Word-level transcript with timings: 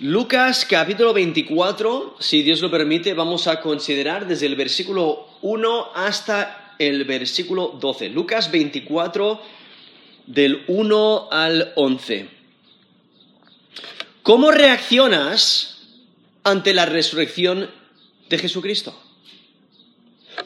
Lucas 0.00 0.64
capítulo 0.64 1.12
24, 1.12 2.18
si 2.20 2.44
Dios 2.44 2.60
lo 2.60 2.70
permite, 2.70 3.14
vamos 3.14 3.48
a 3.48 3.60
considerar 3.60 4.28
desde 4.28 4.46
el 4.46 4.54
versículo 4.54 5.26
1 5.42 5.88
hasta 5.92 6.76
el 6.78 7.02
versículo 7.02 7.76
12. 7.80 8.10
Lucas 8.10 8.52
24 8.52 9.42
del 10.24 10.62
1 10.68 11.28
al 11.32 11.72
11. 11.74 12.28
¿Cómo 14.22 14.52
reaccionas 14.52 15.80
ante 16.44 16.74
la 16.74 16.86
resurrección 16.86 17.68
de 18.28 18.38
Jesucristo? 18.38 18.96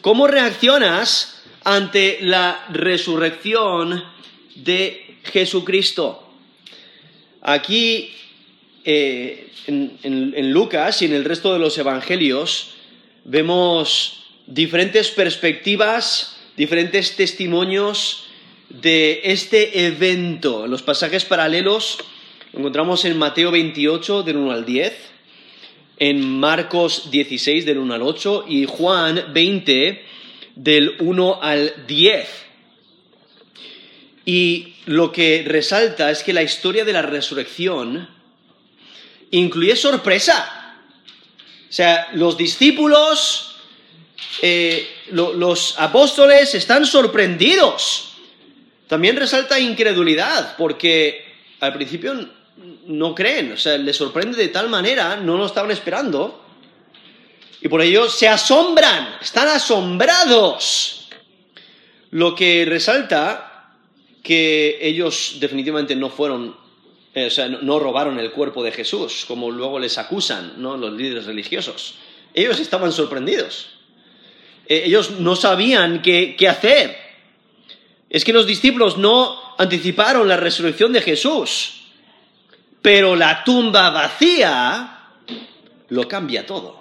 ¿Cómo 0.00 0.28
reaccionas 0.28 1.42
ante 1.62 2.20
la 2.22 2.68
resurrección 2.70 4.02
de 4.54 5.18
Jesucristo? 5.24 6.26
Aquí 7.42 8.14
eh, 8.84 9.50
en, 9.66 9.98
en 10.02 10.52
Lucas 10.52 11.02
y 11.02 11.07
en 11.07 11.14
el 11.14 11.25
resto 11.25 11.52
de 11.52 11.58
los 11.58 11.76
evangelios 11.79 12.75
vemos 13.24 14.24
diferentes 14.46 15.11
perspectivas, 15.11 16.36
diferentes 16.57 17.16
testimonios 17.16 18.24
de 18.68 19.21
este 19.24 19.86
evento. 19.86 20.64
En 20.64 20.71
los 20.71 20.82
pasajes 20.82 21.24
paralelos 21.24 21.98
lo 22.52 22.60
encontramos 22.60 23.04
en 23.04 23.18
Mateo 23.18 23.50
28 23.50 24.22
del 24.22 24.36
1 24.36 24.52
al 24.52 24.64
10, 24.64 24.93
en 25.99 26.38
Marcos 26.38 27.10
16 27.10 27.64
del 27.64 27.79
1 27.79 27.94
al 27.94 28.02
8 28.02 28.46
y 28.49 28.66
Juan 28.66 29.32
20 29.32 30.04
del 30.57 30.96
1 30.99 31.38
al 31.43 31.72
10. 31.86 32.28
Y 34.24 34.74
lo 34.86 35.12
que 35.12 35.44
resalta 35.46 36.10
es 36.10 36.22
que 36.22 36.33
la 36.33 36.42
historia 36.42 36.84
de 36.84 36.92
la 36.92 37.02
resurrección 37.02 38.08
incluye 39.33 39.75
sorpresa. 39.77 40.77
O 41.69 41.72
sea, 41.72 42.09
los 42.14 42.36
discípulos, 42.36 43.56
eh, 44.41 44.89
lo, 45.11 45.33
los 45.33 45.78
apóstoles 45.78 46.55
están 46.55 46.86
sorprendidos. 46.86 48.12
También 48.86 49.16
resalta 49.16 49.58
incredulidad, 49.58 50.56
porque 50.56 51.24
al 51.61 51.72
principio 51.72 52.28
no 52.86 53.14
creen, 53.14 53.52
o 53.52 53.56
sea, 53.56 53.78
les 53.78 53.97
sorprende 53.97 54.36
de 54.36 54.48
tal 54.48 54.69
manera, 54.69 55.16
no 55.16 55.36
lo 55.36 55.46
estaban 55.46 55.70
esperando, 55.70 56.44
y 57.61 57.69
por 57.69 57.80
ello 57.80 58.08
se 58.08 58.28
asombran, 58.28 59.17
están 59.22 59.48
asombrados. 59.48 61.08
Lo 62.11 62.34
que 62.34 62.67
resalta 62.69 63.70
que 64.22 64.78
ellos 64.80 65.36
definitivamente 65.41 65.96
no 65.96 66.11
fueron 66.11 66.56
o 67.14 67.30
sea, 67.30 67.48
no, 67.48 67.78
robaron 67.78 68.18
el 68.18 68.30
cuerpo 68.30 68.62
de 68.64 68.72
Jesús, 68.72 69.24
como 69.28 69.50
luego 69.50 69.78
les 69.78 69.98
acusan 69.98 70.55
¿no? 70.56 70.77
los 70.77 70.92
líderes 70.94 71.27
religiosos. 71.27 71.96
Ellos 72.32 72.58
estaban 72.58 72.91
sorprendidos. 72.91 73.68
Eh, 74.66 74.84
ellos 74.86 75.10
no 75.18 75.36
sabían 75.36 76.00
qué, 76.00 76.36
qué 76.38 76.48
hacer. 76.48 76.96
Es 78.08 78.24
que 78.24 78.33
los 78.33 78.46
discípulos 78.46 78.96
no 78.96 79.38
anticiparon 79.58 80.27
la 80.27 80.38
resurrección 80.38 80.92
de 80.92 81.02
Jesús, 81.02 81.83
pero 82.80 83.14
la 83.14 83.44
tumba 83.44 83.90
vacía 83.90 85.08
lo 85.88 86.08
cambia 86.08 86.46
todo. 86.46 86.80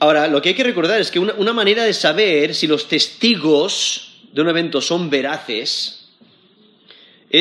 Ahora, 0.00 0.26
lo 0.26 0.42
que 0.42 0.50
hay 0.50 0.54
que 0.56 0.64
recordar 0.64 1.00
es 1.00 1.10
que 1.12 1.20
una, 1.20 1.34
una 1.34 1.52
manera 1.52 1.84
de 1.84 1.94
saber 1.94 2.54
si 2.54 2.66
los 2.66 2.88
testigos 2.88 4.24
de 4.32 4.42
un 4.42 4.48
evento 4.48 4.80
son 4.80 5.08
veraces 5.08 5.95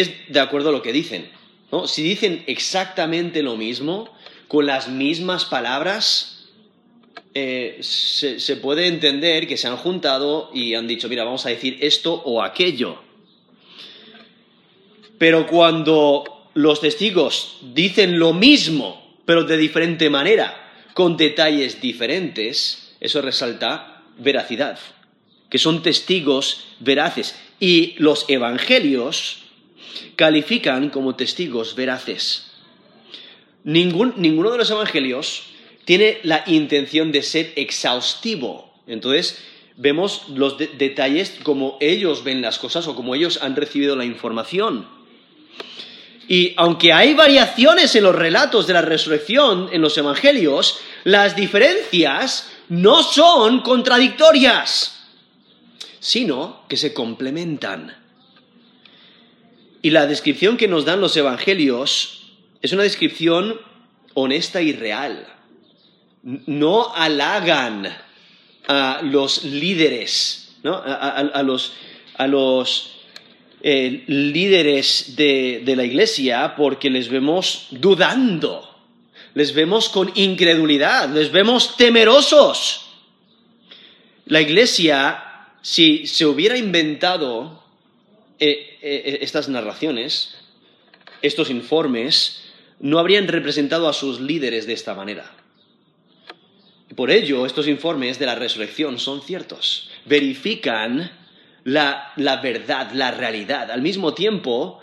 es 0.01 0.11
de 0.29 0.39
acuerdo 0.39 0.69
a 0.69 0.71
lo 0.71 0.81
que 0.81 0.93
dicen. 0.93 1.29
¿no? 1.71 1.87
Si 1.87 2.03
dicen 2.03 2.43
exactamente 2.47 3.43
lo 3.43 3.57
mismo, 3.57 4.09
con 4.47 4.65
las 4.65 4.87
mismas 4.87 5.45
palabras, 5.45 6.49
eh, 7.33 7.77
se, 7.81 8.39
se, 8.39 8.55
puede 8.57 8.87
entender 8.87 9.47
que 9.47 9.57
se 9.57 9.67
han 9.67 9.77
juntado 9.77 10.49
y 10.53 10.75
han 10.75 10.87
dicho, 10.87 11.09
mira, 11.09 11.23
vamos 11.23 11.45
a 11.45 11.49
decir 11.49 11.77
esto 11.81 12.13
o 12.13 12.41
aquello. 12.41 12.99
Pero 15.17 15.47
cuando 15.47 16.49
los 16.53 16.81
testigos 16.81 17.57
dicen 17.73 18.19
lo 18.19 18.33
mismo, 18.33 19.19
pero 19.25 19.43
de 19.43 19.57
diferente 19.57 20.09
manera, 20.09 20.65
con 20.93 21.17
detalles 21.17 21.81
diferentes, 21.81 22.95
eso 22.99 23.21
resalta 23.21 24.03
veracidad, 24.17 24.79
que 25.49 25.57
son 25.57 25.83
testigos 25.83 26.67
veraces. 26.79 27.35
Y 27.59 27.95
los 27.97 28.25
evangelios 28.29 29.44
califican 30.15 30.89
como 30.89 31.15
testigos 31.15 31.75
veraces. 31.75 32.51
ninguno 33.63 34.51
de 34.51 34.57
los 34.57 34.69
evangelios 34.69 35.43
tiene 35.85 36.19
la 36.23 36.43
intención 36.47 37.11
de 37.11 37.23
ser 37.23 37.53
exhaustivo. 37.55 38.73
Entonces, 38.87 39.39
vemos 39.77 40.23
los 40.29 40.57
detalles 40.57 41.37
como 41.43 41.77
ellos 41.79 42.23
ven 42.23 42.41
las 42.41 42.59
cosas 42.59 42.87
o 42.87 42.95
como 42.95 43.15
ellos 43.15 43.39
han 43.41 43.55
recibido 43.55 43.95
la 43.95 44.05
información. 44.05 44.87
Y 46.27 46.53
aunque 46.57 46.91
hay 46.91 47.13
variaciones 47.13 47.95
en 47.95 48.03
los 48.03 48.15
relatos 48.15 48.65
de 48.65 48.73
la 48.73 48.81
resurrección 48.81 49.69
en 49.71 49.81
los 49.81 49.97
evangelios, 49.97 50.79
las 51.03 51.35
diferencias 51.35 52.49
no 52.69 53.03
son 53.03 53.61
contradictorias, 53.61 55.05
sino 55.99 56.63
que 56.67 56.77
se 56.77 56.93
complementan. 56.93 58.04
Y 59.85 59.91
la 59.91 60.07
descripción 60.07 60.57
que 60.57 60.67
nos 60.67 60.83
dan 60.83 60.99
los 60.99 61.15
evangelios 61.15 62.23
es 62.63 62.73
una 62.73 62.81
descripción 62.81 63.61
honesta 64.15 64.59
y 64.59 64.73
real. 64.73 65.27
No 66.23 66.91
halagan 66.95 67.95
a 68.67 69.01
los 69.03 69.43
líderes, 69.43 70.55
¿no? 70.63 70.81
a, 70.83 71.43
los, 71.43 71.73
a 72.17 72.25
los 72.25 72.95
eh, 73.61 74.05
líderes 74.07 75.15
de, 75.17 75.61
de 75.63 75.75
la 75.75 75.83
iglesia 75.83 76.55
porque 76.55 76.89
les 76.89 77.07
vemos 77.07 77.67
dudando, 77.69 78.67
les 79.35 79.53
vemos 79.53 79.89
con 79.89 80.11
incredulidad, 80.15 81.09
les 81.09 81.31
vemos 81.31 81.77
temerosos. 81.77 82.87
La 84.25 84.41
iglesia, 84.41 85.51
si 85.61 86.07
se 86.07 86.25
hubiera 86.25 86.57
inventado 86.57 87.64
eh, 88.39 88.77
eh, 88.81 89.19
estas 89.21 89.49
narraciones, 89.49 90.37
estos 91.21 91.49
informes, 91.49 92.43
no 92.79 92.99
habrían 92.99 93.27
representado 93.27 93.87
a 93.87 93.93
sus 93.93 94.19
líderes 94.19 94.67
de 94.67 94.73
esta 94.73 94.93
manera. 94.93 95.31
Por 96.95 97.11
ello, 97.11 97.45
estos 97.45 97.67
informes 97.67 98.19
de 98.19 98.25
la 98.25 98.35
resurrección 98.35 98.99
son 98.99 99.21
ciertos. 99.21 99.89
Verifican 100.05 101.11
la, 101.63 102.13
la 102.15 102.37
verdad, 102.37 102.91
la 102.93 103.11
realidad. 103.11 103.71
Al 103.71 103.81
mismo 103.81 104.13
tiempo, 104.13 104.81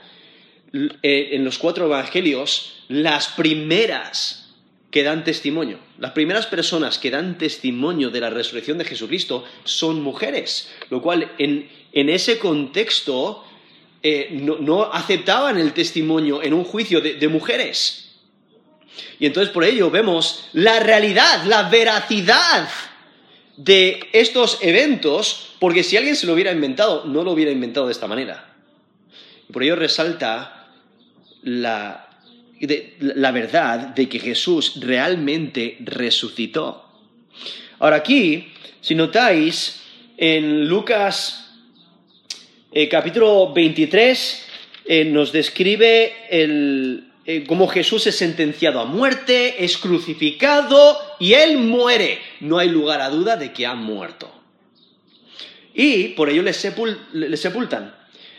eh, 0.72 1.28
en 1.32 1.44
los 1.44 1.58
cuatro 1.58 1.86
evangelios, 1.86 2.84
las 2.88 3.28
primeras 3.28 4.50
que 4.90 5.02
dan 5.02 5.24
testimonio, 5.24 5.78
las 5.98 6.12
primeras 6.12 6.46
personas 6.46 6.98
que 6.98 7.10
dan 7.10 7.38
testimonio 7.38 8.10
de 8.10 8.20
la 8.20 8.30
resurrección 8.30 8.78
de 8.78 8.84
Jesucristo 8.84 9.44
son 9.64 10.02
mujeres, 10.02 10.70
lo 10.90 11.00
cual 11.00 11.32
en, 11.38 11.68
en 11.92 12.08
ese 12.08 12.38
contexto 12.38 13.44
eh, 14.02 14.28
no, 14.32 14.82
aceptaban 14.84 15.58
el 15.58 15.72
testimonio 15.72 16.42
en 16.42 16.54
un 16.54 16.64
juicio 16.64 17.00
de, 17.00 17.28
mujeres. 17.28 18.10
Y 19.20 19.26
entonces 19.26 19.52
por 19.52 19.64
ello 19.64 19.90
vemos 19.90 20.48
la 20.52 20.80
realidad, 20.80 21.44
la 21.46 21.68
veracidad 21.68 22.68
de 23.56 24.08
estos 24.12 24.58
eventos, 24.60 25.54
porque 25.60 25.84
si 25.84 25.96
alguien 25.96 26.16
se 26.16 26.26
lo 26.26 26.32
hubiera 26.32 26.50
inventado, 26.50 27.04
no 27.04 27.22
lo 27.22 27.30
hubiera 27.30 27.52
inventado 27.52 27.86
de 27.86 27.92
esta 27.92 28.08
manera. 28.08 28.54
Y 29.48 29.52
por 29.52 29.62
ello 29.62 29.76
resalta 29.76 30.68
la, 31.42 32.10
la 32.98 33.30
verdad 33.30 33.78
de 33.88 34.08
que 34.08 34.18
Jesús 34.18 34.80
realmente 34.80 35.76
resucitó. 35.80 36.88
Ahora 37.78 37.96
aquí, 37.96 38.52
si 38.80 38.94
notáis, 38.96 39.80
en 40.16 40.68
Lucas 40.68 41.41
el 42.72 42.88
capítulo 42.88 43.52
23 43.52 44.46
eh, 44.86 45.04
nos 45.04 45.30
describe 45.30 46.12
eh, 46.30 47.44
cómo 47.46 47.68
Jesús 47.68 48.06
es 48.06 48.16
sentenciado 48.16 48.80
a 48.80 48.86
muerte, 48.86 49.62
es 49.62 49.76
crucificado 49.76 50.98
y 51.20 51.34
él 51.34 51.58
muere. 51.58 52.18
No 52.40 52.58
hay 52.58 52.70
lugar 52.70 53.02
a 53.02 53.10
duda 53.10 53.36
de 53.36 53.52
que 53.52 53.66
ha 53.66 53.74
muerto. 53.74 54.32
Y 55.74 56.08
por 56.08 56.30
ello 56.30 56.42
le, 56.42 56.52
le 57.12 57.36
sepultan. 57.36 57.94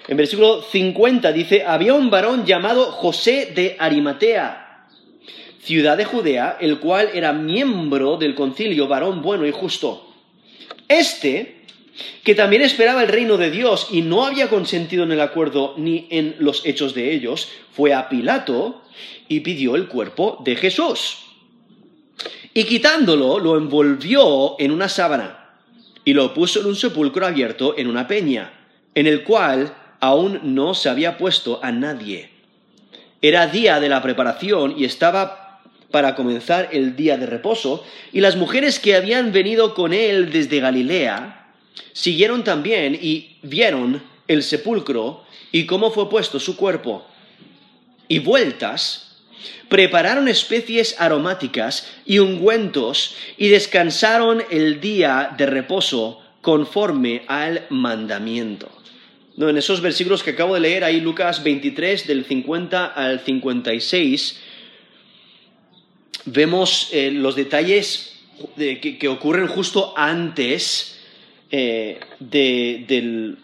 En 0.08 0.18
versículo 0.18 0.64
50 0.64 1.32
dice, 1.32 1.64
había 1.66 1.94
un 1.94 2.10
varón 2.10 2.46
llamado 2.46 2.92
José 2.92 3.52
de 3.56 3.76
Arimatea, 3.80 4.88
ciudad 5.62 5.96
de 5.96 6.06
Judea, 6.06 6.58
el 6.60 6.80
cual 6.80 7.10
era 7.14 7.34
miembro 7.34 8.18
del 8.18 8.36
concilio, 8.36 8.88
varón 8.88 9.22
bueno 9.22 9.46
y 9.46 9.52
justo. 9.52 10.12
Este 10.88 11.63
que 12.24 12.36
también 12.36 12.62
esperaba 12.62 13.04
el 13.04 13.10
reino 13.10 13.38
de 13.38 13.52
Dios 13.52 13.88
y 13.92 14.02
no 14.02 14.26
había 14.26 14.50
consentido 14.50 15.04
en 15.04 15.12
el 15.12 15.22
acuerdo 15.22 15.76
ni 15.78 16.08
en 16.10 16.36
los 16.40 16.66
hechos 16.66 16.94
de 16.94 17.14
ellos, 17.14 17.50
fue 17.72 17.94
a 17.94 18.10
Pilato 18.10 18.82
y 19.28 19.42
pidió 19.42 19.76
el 19.76 19.88
cuerpo 19.88 20.42
de 20.44 20.56
Jesús. 20.56 21.20
Y 22.54 22.66
quitándolo, 22.66 23.40
lo 23.40 23.58
envolvió 23.58 24.56
en 24.60 24.72
una 24.72 24.90
sábana 24.90 25.58
y 26.06 26.14
lo 26.14 26.34
puso 26.34 26.62
en 26.62 26.68
un 26.68 26.76
sepulcro 26.76 27.26
abierto 27.26 27.76
en 27.78 27.88
una 27.88 28.08
peña, 28.08 28.54
en 28.94 29.08
el 29.08 29.24
cual 29.24 29.76
aún 30.00 30.40
no 30.44 30.74
se 30.74 30.90
había 30.90 31.18
puesto 31.18 31.60
a 31.64 31.72
nadie. 31.72 32.30
Era 33.22 33.48
día 33.48 33.80
de 33.80 33.90
la 33.90 34.02
preparación 34.02 34.76
y 34.78 34.86
estaba 34.86 35.62
para 35.92 36.16
comenzar 36.16 36.70
el 36.72 36.96
día 36.96 37.18
de 37.18 37.28
reposo, 37.28 37.86
y 38.12 38.20
las 38.20 38.36
mujeres 38.36 38.80
que 38.80 38.96
habían 38.96 39.32
venido 39.32 39.76
con 39.76 39.94
él 39.94 40.32
desde 40.32 40.60
Galilea 40.60 41.43
siguieron 41.92 42.44
también 42.44 42.98
y 43.00 43.38
vieron 43.42 44.02
el 44.28 44.44
sepulcro 44.44 45.24
y 45.52 45.66
cómo 45.66 45.92
fue 45.92 46.10
puesto 46.10 46.40
su 46.40 46.56
cuerpo. 46.56 47.06
Y 48.08 48.20
vueltas, 48.20 49.18
prepararon 49.70 50.28
especies 50.28 51.00
aromáticas 51.00 51.88
y 52.06 52.20
ungüentos 52.20 53.16
y 53.38 53.50
descansaron 53.50 54.44
el 54.50 54.80
día 54.82 55.34
de 55.38 55.46
reposo 55.46 56.22
conforme 56.42 57.24
al 57.28 57.66
mandamiento. 57.70 58.70
No, 59.36 59.50
en 59.50 59.58
esos 59.58 59.82
versículos 59.82 60.22
que 60.22 60.32
acabo 60.32 60.54
de 60.54 60.60
leer, 60.60 60.84
ahí 60.84 61.02
Lucas 61.02 61.44
23, 61.44 62.06
del 62.06 62.26
50 62.26 62.86
al 62.86 63.22
56, 63.22 64.40
vemos 66.26 66.90
eh, 66.92 67.10
los 67.12 67.36
detalles 67.36 68.14
que, 68.56 69.08
ocurren 69.08 69.48
justo 69.48 69.94
antes 69.98 70.93
eh, 71.56 72.00
eh, 72.32 73.38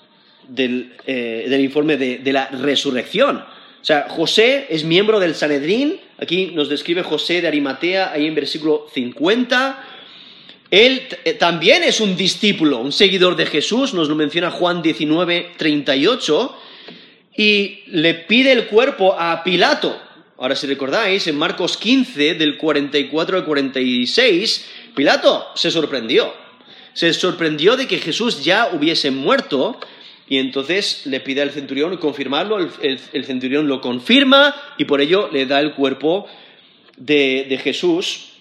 del, 0.48 1.62
informe 1.62 1.96
de, 1.96 2.34
la 2.34 2.48
resurrección. 2.48 3.38
O 3.38 3.86
sea, 3.86 4.08
José 4.10 4.66
es 4.72 4.84
miembro 4.84 5.20
del 5.20 5.36
Sanedrín, 5.36 6.00
aquí 6.18 6.48
nos 6.48 6.70
describe 6.70 7.04
José 7.04 7.40
de 7.40 7.48
Arimatea, 7.48 8.12
ahí 8.12 8.26
en 8.26 8.34
versículo 8.34 8.88
50. 8.92 9.86
Él 10.72 11.04
también 11.38 11.84
es 11.84 12.02
un 12.02 12.18
discípulo, 12.18 12.80
un 12.80 12.92
seguidor 12.92 13.36
de 13.36 13.46
Jesús, 13.46 13.94
nos 13.94 14.10
lo 14.10 14.16
menciona 14.16 14.50
Juan 14.50 14.82
19, 14.82 15.52
38, 15.58 16.58
y 17.38 17.84
le 17.88 18.16
pide 18.16 18.54
el 18.54 18.66
cuerpo 18.66 19.16
a 19.20 19.44
Pilato. 19.44 19.96
Ahora, 20.40 20.56
si 20.56 20.66
recordáis, 20.66 21.28
en 21.28 21.38
Marcos 21.38 21.78
15, 21.78 22.34
del 22.34 22.58
44 22.58 23.38
al 23.38 23.46
46, 23.46 24.66
Pilato 24.96 25.50
se 25.54 25.70
sorprendió. 25.70 26.49
Se 27.00 27.14
sorprendió 27.14 27.78
de 27.78 27.88
que 27.88 27.98
Jesús 27.98 28.44
ya 28.44 28.72
hubiese 28.74 29.10
muerto 29.10 29.80
y 30.28 30.38
entonces 30.38 31.04
le 31.06 31.22
pide 31.22 31.42
al 31.42 31.52
centurión 31.52 31.96
confirmarlo. 31.96 32.58
El, 32.60 33.24
centurión 33.24 33.70
lo 33.70 33.80
confirma 33.80 34.54
y 34.78 34.84
por 34.84 35.00
ello 35.00 35.30
le 35.32 35.46
da 35.46 35.62
el 35.62 35.76
cuerpo 35.76 36.28
de, 36.98 37.46
de 37.48 37.58
Jesús 37.58 38.32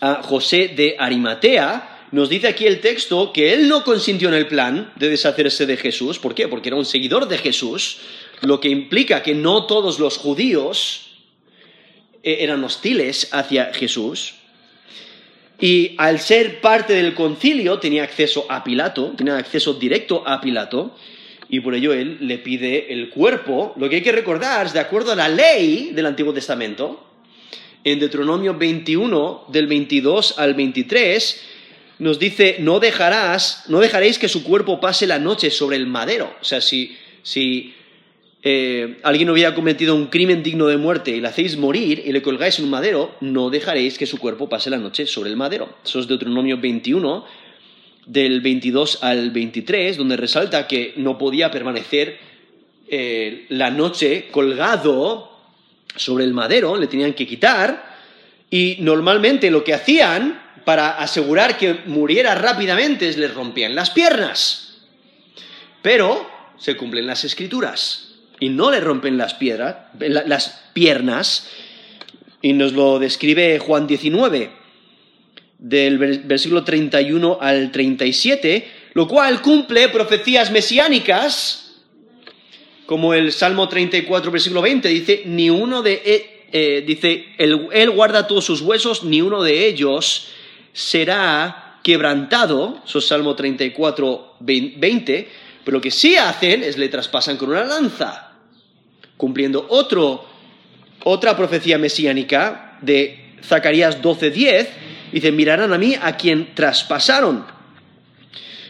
a 0.00 0.22
José 0.22 0.68
de 0.68 0.94
Arimatea. 1.00 2.06
Nos 2.12 2.28
dice 2.28 2.46
aquí 2.46 2.64
el 2.64 2.80
texto 2.80 3.32
que 3.32 3.54
él 3.54 3.68
no 3.68 3.82
consintió 3.82 4.28
en 4.28 4.34
el 4.34 4.46
plan 4.46 4.92
de 4.94 5.08
deshacerse 5.08 5.66
de 5.66 5.76
Jesús. 5.76 6.20
¿Por 6.20 6.32
qué? 6.32 6.46
Porque 6.46 6.68
era 6.68 6.76
un 6.76 6.86
seguidor 6.86 7.26
de 7.26 7.38
Jesús, 7.38 7.98
lo 8.42 8.60
que 8.60 8.68
implica 8.68 9.24
que 9.24 9.34
no 9.34 9.66
todos 9.66 9.98
los 9.98 10.16
judíos 10.16 11.08
eh, 12.22 12.36
eran 12.38 12.62
hostiles 12.62 13.30
hacia 13.32 13.74
Jesús. 13.74 14.34
Y 15.60 15.94
al 15.98 16.18
ser 16.20 16.60
parte 16.60 16.94
del 16.94 17.14
concilio 17.14 17.78
tenía 17.78 18.02
acceso 18.02 18.46
a 18.48 18.64
Pilato, 18.64 19.12
tenía 19.16 19.36
acceso 19.36 19.74
directo 19.74 20.26
a 20.26 20.40
Pilato, 20.40 20.96
y 21.50 21.60
por 21.60 21.74
ello 21.74 21.92
él 21.92 22.18
le 22.20 22.38
pide 22.38 22.92
el 22.92 23.10
cuerpo. 23.10 23.74
Lo 23.76 23.88
que 23.88 23.96
hay 23.96 24.02
que 24.02 24.12
recordar 24.12 24.66
es, 24.66 24.72
de 24.72 24.80
acuerdo 24.80 25.12
a 25.12 25.16
la 25.16 25.28
ley 25.28 25.90
del 25.92 26.06
Antiguo 26.06 26.32
Testamento, 26.32 27.04
en 27.84 27.98
Deuteronomio 27.98 28.54
21, 28.54 29.46
del 29.48 29.66
22 29.66 30.38
al 30.38 30.54
23, 30.54 31.42
nos 31.98 32.18
dice, 32.18 32.56
no 32.60 32.80
dejarás, 32.80 33.64
no 33.68 33.80
dejaréis 33.80 34.18
que 34.18 34.28
su 34.28 34.42
cuerpo 34.44 34.80
pase 34.80 35.06
la 35.06 35.18
noche 35.18 35.50
sobre 35.50 35.76
el 35.76 35.86
madero. 35.86 36.34
O 36.40 36.44
sea, 36.44 36.60
si, 36.60 36.96
si 37.22 37.74
eh, 38.42 39.00
alguien 39.02 39.28
hubiera 39.28 39.54
cometido 39.54 39.94
un 39.94 40.06
crimen 40.06 40.42
digno 40.42 40.66
de 40.66 40.78
muerte 40.78 41.10
y 41.10 41.20
le 41.20 41.28
hacéis 41.28 41.58
morir 41.58 42.02
y 42.06 42.12
le 42.12 42.22
colgáis 42.22 42.58
en 42.58 42.64
un 42.64 42.70
madero, 42.70 43.14
no 43.20 43.50
dejaréis 43.50 43.98
que 43.98 44.06
su 44.06 44.18
cuerpo 44.18 44.48
pase 44.48 44.70
la 44.70 44.78
noche 44.78 45.06
sobre 45.06 45.28
el 45.28 45.36
madero. 45.36 45.76
Eso 45.84 46.00
es 46.00 46.08
Deuteronomio 46.08 46.58
21, 46.58 47.24
del 48.06 48.40
22 48.40 49.02
al 49.02 49.30
23, 49.30 49.96
donde 49.98 50.16
resalta 50.16 50.66
que 50.66 50.94
no 50.96 51.18
podía 51.18 51.50
permanecer 51.50 52.18
eh, 52.88 53.44
la 53.50 53.70
noche 53.70 54.28
colgado 54.30 55.30
sobre 55.94 56.24
el 56.24 56.32
madero, 56.32 56.76
le 56.76 56.86
tenían 56.86 57.12
que 57.12 57.26
quitar, 57.26 57.90
y 58.48 58.78
normalmente 58.80 59.50
lo 59.50 59.62
que 59.62 59.74
hacían 59.74 60.42
para 60.64 60.92
asegurar 60.92 61.58
que 61.58 61.80
muriera 61.84 62.34
rápidamente 62.34 63.08
es 63.08 63.18
le 63.18 63.28
rompían 63.28 63.74
las 63.74 63.90
piernas. 63.90 64.78
Pero 65.82 66.28
se 66.56 66.76
cumplen 66.76 67.06
las 67.06 67.24
escrituras 67.24 68.09
y 68.40 68.48
no 68.48 68.70
le 68.70 68.80
rompen 68.80 69.18
las, 69.18 69.34
piedras, 69.34 69.76
las 69.98 70.64
piernas. 70.72 71.48
Y 72.42 72.54
nos 72.54 72.72
lo 72.72 72.98
describe 72.98 73.58
Juan 73.58 73.86
19, 73.86 74.50
del 75.58 75.98
versículo 75.98 76.64
31 76.64 77.38
al 77.38 77.70
37, 77.70 78.66
lo 78.94 79.06
cual 79.06 79.42
cumple 79.42 79.90
profecías 79.90 80.50
mesiánicas, 80.50 81.82
como 82.86 83.12
el 83.12 83.30
Salmo 83.30 83.68
34, 83.68 84.30
versículo 84.32 84.62
20, 84.62 84.88
dice, 84.88 85.22
ni 85.26 85.50
uno 85.50 85.82
de, 85.82 86.02
e-, 86.04 86.46
eh, 86.50 86.82
dice, 86.84 87.26
él 87.36 87.90
guarda 87.90 88.26
todos 88.26 88.46
sus 88.46 88.62
huesos, 88.62 89.04
ni 89.04 89.20
uno 89.20 89.42
de 89.42 89.66
ellos 89.66 90.28
será 90.72 91.78
quebrantado, 91.82 92.80
eso 92.84 92.98
es 92.98 93.06
Salmo 93.06 93.34
34, 93.34 94.36
20, 94.40 95.28
pero 95.62 95.76
lo 95.76 95.80
que 95.80 95.90
sí 95.90 96.16
hacen 96.16 96.62
es 96.62 96.78
le 96.78 96.88
traspasan 96.88 97.36
con 97.36 97.50
una 97.50 97.64
lanza 97.64 98.29
cumpliendo 99.20 99.66
otra 99.68 101.36
profecía 101.36 101.76
mesiánica 101.76 102.78
de 102.80 103.34
Zacarías 103.44 104.00
12:10, 104.00 104.66
dice, 105.12 105.30
mirarán 105.30 105.74
a 105.74 105.78
mí 105.78 105.94
a 106.00 106.16
quien 106.16 106.54
traspasaron. 106.54 107.44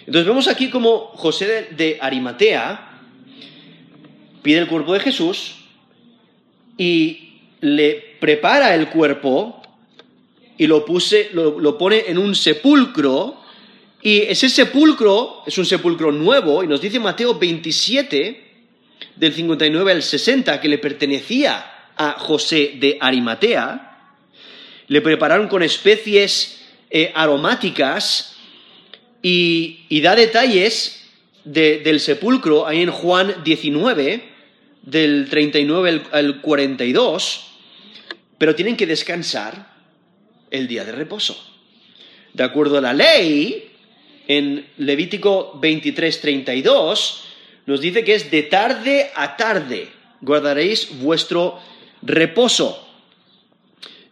Entonces 0.01 0.27
vemos 0.27 0.49
aquí 0.49 0.69
como 0.69 1.13
José 1.15 1.69
de, 1.71 1.99
Arimatea 2.01 2.89
pide 4.43 4.59
el 4.59 4.67
cuerpo 4.67 4.93
de 4.93 5.01
Jesús 5.01 5.55
y 6.77 7.39
le 7.61 8.17
prepara 8.19 8.75
el 8.75 8.89
cuerpo 8.89 9.63
y 10.59 10.67
lo, 10.67 10.85
lo 11.33 11.79
pone 11.79 12.05
en 12.09 12.19
un 12.19 12.35
sepulcro 12.35 13.41
y 14.03 14.23
ese 14.23 14.49
sepulcro 14.49 15.43
es 15.47 15.57
un 15.59 15.67
sepulcro 15.67 16.11
nuevo 16.11 16.65
y 16.65 16.67
nos 16.67 16.81
dice 16.81 16.99
Mateo 16.99 17.39
27, 17.39 18.50
del 19.21 19.35
59 19.35 19.93
al 19.93 20.03
60 20.03 20.61
que 20.63 20.69
le 20.69 20.79
pertenecía 20.79 21.91
a 21.95 22.13
José 22.19 22.73
de 22.77 22.97
Arimatea, 22.99 24.15
le 24.89 25.03
prepararon 25.03 25.47
con 25.47 25.63
especies 25.63 26.63
eh, 26.89 27.13
aromáticas 27.15 28.35
y, 29.21 30.01
da 30.01 30.17
detalles 30.17 31.07
del 31.45 32.01
sepulcro 32.01 32.67
ahí 32.67 32.81
en 32.81 32.91
Juan 32.91 33.45
19, 33.45 34.25
del 34.83 35.29
39 35.29 36.03
al 36.13 36.41
42, 36.41 37.47
pero 38.39 38.55
tienen 38.55 38.79
que 38.79 38.87
descansar 38.87 39.75
el 40.51 40.67
día 40.67 40.87
de 40.87 40.93
reposo. 40.93 41.39
De 42.33 42.43
acuerdo 42.43 42.79
a 42.79 42.81
la 42.81 42.95
ley, 42.95 43.71
en 44.29 44.67
Levítico 44.79 45.59
23, 45.61 46.21
32, 46.23 47.30
nos 47.67 47.81
dice 47.81 48.05
que 48.05 48.15
es 48.15 48.31
de 48.31 48.43
tarde 48.43 49.11
a 49.15 49.37
tarde 49.37 50.01
guardaréis 50.21 51.01
vuestro 51.01 51.59
reposo. 52.03 52.87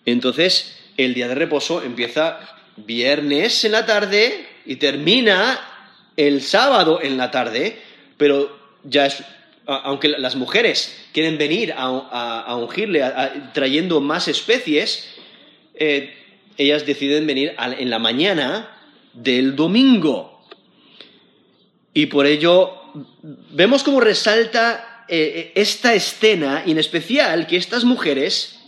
Entonces, 0.06 0.78
el 0.96 1.14
día 1.14 1.28
de 1.28 1.34
reposo 1.34 1.82
empieza 1.82 2.40
viernes 2.76 3.64
en 3.64 3.72
la 3.72 3.86
tarde 3.86 4.46
y 4.64 4.76
termina 4.76 5.60
el 6.16 6.42
sábado 6.42 7.00
en 7.02 7.16
la 7.16 7.30
tarde, 7.30 7.78
pero 8.16 8.56
ya 8.84 9.06
es, 9.06 9.22
aunque 9.66 10.08
las 10.08 10.36
mujeres 10.36 10.96
quieren 11.12 11.38
venir 11.38 11.74
a, 11.76 12.56
ungirle 12.56 13.02
trayendo 13.52 14.00
más 14.00 14.28
especies, 14.28 15.08
eh, 15.74 16.14
ellas 16.56 16.86
deciden 16.86 17.26
venir 17.26 17.54
en 17.58 17.90
la 17.90 17.98
mañana 17.98 18.76
del 19.12 19.54
domingo. 19.54 20.42
Y 21.94 22.06
por 22.06 22.26
ello 22.26 22.87
vemos 23.50 23.82
cómo 23.82 24.00
resalta 24.00 25.04
eh, 25.08 25.16
eh, 25.18 25.52
esta 25.54 25.94
escena 25.94 26.62
y 26.66 26.72
en 26.72 26.78
especial 26.78 27.46
que 27.46 27.56
estas 27.56 27.84
mujeres 27.84 28.60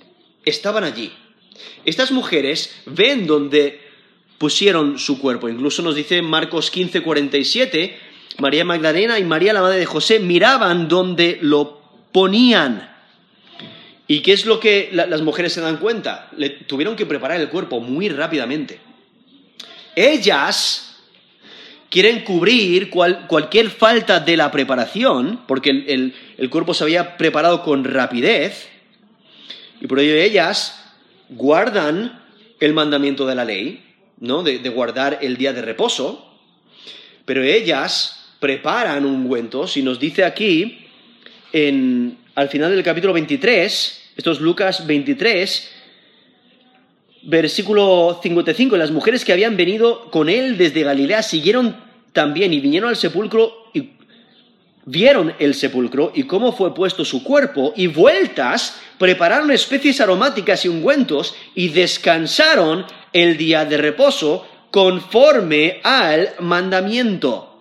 estaban 0.44 0.84
allí. 0.84 1.12
Estas 1.84 2.12
mujeres 2.12 2.74
ven 2.86 3.26
donde 3.26 3.80
pusieron 4.38 4.98
su 4.98 5.20
cuerpo. 5.20 5.48
Incluso 5.48 5.82
nos 5.82 5.94
dice 5.94 6.22
Marcos 6.22 6.70
15, 6.70 7.02
47, 7.02 7.98
María 8.38 8.64
Magdalena 8.64 9.18
y 9.18 9.24
María 9.24 9.52
la 9.52 9.60
madre 9.60 9.78
de 9.78 9.86
José 9.86 10.18
miraban 10.18 10.88
donde 10.88 11.38
lo 11.42 11.82
ponían. 12.12 12.90
¿Y 14.06 14.22
qué 14.22 14.32
es 14.32 14.46
lo 14.46 14.58
que 14.58 14.90
las 14.92 15.20
mujeres 15.20 15.52
se 15.52 15.60
dan 15.60 15.76
cuenta? 15.76 16.30
Le 16.36 16.50
tuvieron 16.50 16.96
que 16.96 17.06
preparar 17.06 17.40
el 17.40 17.48
cuerpo 17.48 17.80
muy 17.80 18.08
rápidamente. 18.08 18.80
Ellas 19.94 20.89
quieren 21.90 22.20
cubrir 22.20 22.88
cualquier 22.88 23.68
falta 23.68 24.20
de 24.20 24.36
la 24.36 24.50
preparación, 24.50 25.40
porque 25.46 25.70
el, 25.70 26.50
cuerpo 26.50 26.72
se 26.72 26.84
había 26.84 27.16
preparado 27.16 27.62
con 27.62 27.84
rapidez, 27.84 28.68
y 29.80 29.86
por 29.86 29.98
ello 29.98 30.14
ellas 30.14 30.94
guardan 31.28 32.22
el 32.60 32.72
mandamiento 32.74 33.26
de 33.26 33.34
la 33.34 33.44
ley, 33.44 33.84
¿no? 34.20 34.42
De, 34.42 34.58
guardar 34.68 35.18
el 35.20 35.36
día 35.36 35.52
de 35.52 35.62
reposo, 35.62 36.26
pero 37.24 37.42
ellas 37.42 38.28
preparan 38.38 39.04
ungüentos, 39.04 39.76
y 39.76 39.82
nos 39.82 39.98
dice 39.98 40.24
aquí, 40.24 40.86
en, 41.52 42.18
al 42.36 42.48
final 42.48 42.70
del 42.70 42.84
capítulo 42.84 43.12
23, 43.12 44.12
esto 44.16 44.30
es 44.30 44.40
Lucas 44.40 44.86
23, 44.86 45.72
versículo 47.22 48.18
55. 48.22 48.76
Las 48.76 48.90
mujeres 48.90 49.24
que 49.24 49.32
habían 49.32 49.56
venido 49.56 50.10
con 50.10 50.28
él 50.28 50.56
desde 50.56 50.82
Galilea 50.82 51.22
siguieron 51.22 51.76
también 52.12 52.52
y 52.52 52.60
vinieron 52.60 52.88
al 52.88 52.96
sepulcro 52.96 53.52
y 53.72 53.90
vieron 54.84 55.34
el 55.38 55.54
sepulcro 55.54 56.12
y 56.14 56.24
cómo 56.24 56.52
fue 56.52 56.74
puesto 56.74 57.04
su 57.04 57.22
cuerpo 57.22 57.72
y 57.76 57.86
vueltas 57.86 58.80
prepararon 58.98 59.50
especies 59.50 60.00
aromáticas 60.00 60.64
y 60.64 60.68
ungüentos 60.68 61.34
y 61.54 61.68
descansaron 61.68 62.86
el 63.12 63.36
día 63.36 63.64
de 63.64 63.76
reposo 63.76 64.46
conforme 64.70 65.80
al 65.82 66.30
mandamiento. 66.40 67.58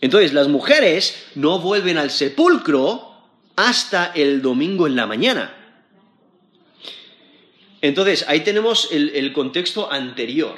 Entonces 0.00 0.34
las 0.34 0.48
mujeres 0.48 1.26
no 1.34 1.60
vuelven 1.60 1.98
al 1.98 2.10
sepulcro 2.10 3.12
hasta 3.56 4.12
el 4.14 4.42
domingo 4.42 4.86
en 4.86 4.96
la 4.96 5.06
mañana. 5.06 5.63
Entonces, 7.84 8.24
ahí 8.28 8.40
tenemos 8.40 8.88
el, 8.92 9.30
contexto 9.34 9.92
anterior. 9.92 10.56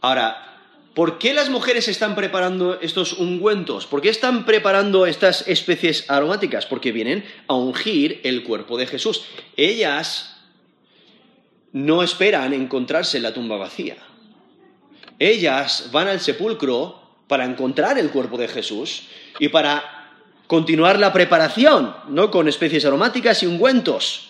Ahora, 0.00 0.56
¿por 0.94 1.18
qué 1.18 1.34
las 1.34 1.50
mujeres 1.50 1.86
están 1.86 2.14
preparando 2.14 2.80
estos 2.80 3.12
ungüentos? 3.12 3.86
¿Por 3.86 4.00
qué 4.00 4.08
están 4.08 4.46
preparando 4.46 5.04
estas 5.04 5.46
especies 5.46 6.08
aromáticas? 6.08 6.64
Porque 6.64 6.92
vienen 6.92 7.26
a 7.46 7.56
ungir 7.56 8.22
el 8.24 8.42
cuerpo 8.42 8.78
de 8.78 8.86
Jesús. 8.86 9.26
Ellas 9.54 10.34
no 11.72 12.02
esperan 12.02 12.54
encontrarse 12.54 13.18
en 13.18 13.24
la 13.24 13.34
tumba 13.34 13.58
vacía. 13.58 13.98
Ellas 15.18 15.90
van 15.92 16.08
al 16.08 16.20
sepulcro 16.20 17.02
para 17.26 17.44
encontrar 17.44 17.98
el 17.98 18.08
cuerpo 18.08 18.38
de 18.38 18.48
Jesús 18.48 19.08
y 19.38 19.48
para 19.50 20.14
continuar 20.46 20.98
la 20.98 21.12
preparación, 21.12 21.94
¿no? 22.08 22.30
Con 22.30 22.48
especies 22.48 22.86
aromáticas 22.86 23.42
y 23.42 23.46
ungüentos. 23.46 24.27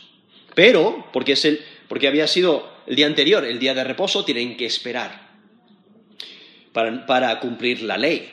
Pero, 0.59 1.07
porque, 1.13 1.35
es 1.35 1.45
el, 1.45 1.61
porque 1.87 2.09
había 2.09 2.27
sido 2.27 2.69
el 2.89 2.97
día 2.97 3.07
anterior, 3.07 3.45
el 3.45 3.61
día 3.61 3.75
de 3.75 3.85
reposo, 3.85 4.25
tienen 4.25 4.57
que 4.57 4.67
esperar 4.67 5.29
para, 6.73 7.39
cumplir 7.39 7.83
la 7.83 7.97
ley, 7.97 8.29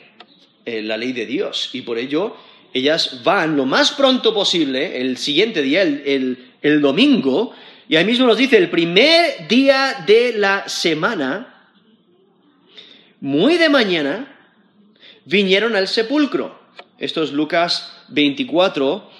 eh, 0.64 0.82
la 0.82 0.96
ley 0.96 1.12
de 1.12 1.24
Dios. 1.24 1.70
Y 1.72 1.82
por 1.82 1.98
ello, 1.98 2.36
ellas 2.74 3.22
van 3.22 3.56
lo 3.56 3.64
más 3.64 3.92
pronto 3.92 4.34
posible, 4.34 5.00
el 5.00 5.18
siguiente 5.18 5.62
día, 5.62 5.82
el, 5.82 6.50
el 6.62 6.80
domingo, 6.80 7.54
y 7.88 7.94
ahí 7.94 8.04
mismo 8.04 8.26
nos 8.26 8.38
dice, 8.38 8.56
el 8.56 8.70
primer 8.70 9.46
día 9.46 10.02
de 10.04 10.32
la 10.36 10.68
semana, 10.68 11.70
muy 13.20 13.56
de 13.56 13.68
mañana, 13.68 14.36
vinieron 15.26 15.76
al 15.76 15.86
sepulcro. 15.86 16.58
Esto 16.98 17.22
es 17.22 17.30
Lucas 17.30 18.02
24, 18.08 19.12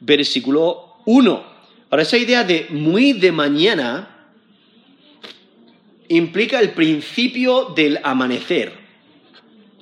versículo 0.00 0.94
1. 1.04 1.53
Ahora, 1.94 2.02
esa 2.02 2.18
idea 2.18 2.42
de 2.42 2.66
muy 2.70 3.12
de 3.12 3.30
mañana 3.30 4.26
implica 6.08 6.58
el 6.58 6.70
principio 6.70 7.72
del 7.76 8.00
amanecer, 8.02 8.72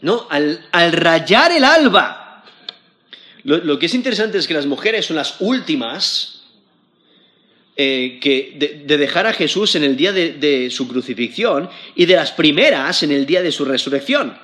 ¿no? 0.03 0.27
Al, 0.29 0.93
rayar 0.93 1.53
el 1.53 1.65
alba. 1.65 2.45
Lo, 3.45 3.79
que 3.79 3.87
es 3.87 3.95
interesante 3.95 4.37
es 4.37 4.47
que 4.47 4.53
las 4.53 4.67
mujeres 4.67 5.07
son 5.07 5.17
las 5.17 5.37
últimas 5.41 6.43
eh, 7.77 8.19
que 8.21 8.57
de, 8.85 8.99
dejar 8.99 9.27
a 9.27 9.33
Jesús 9.33 9.75
en 9.77 9.83
el 9.83 9.97
día 9.97 10.13
de 10.13 10.69
su 10.71 10.87
crucifixión 10.89 11.71
y 11.95 12.05
de 12.05 12.17
las 12.17 12.33
primeras 12.33 13.03
en 13.03 13.13
el 13.13 13.25
día 13.25 13.41
de 13.41 13.53
su 13.53 13.65
resurrección 13.65 14.37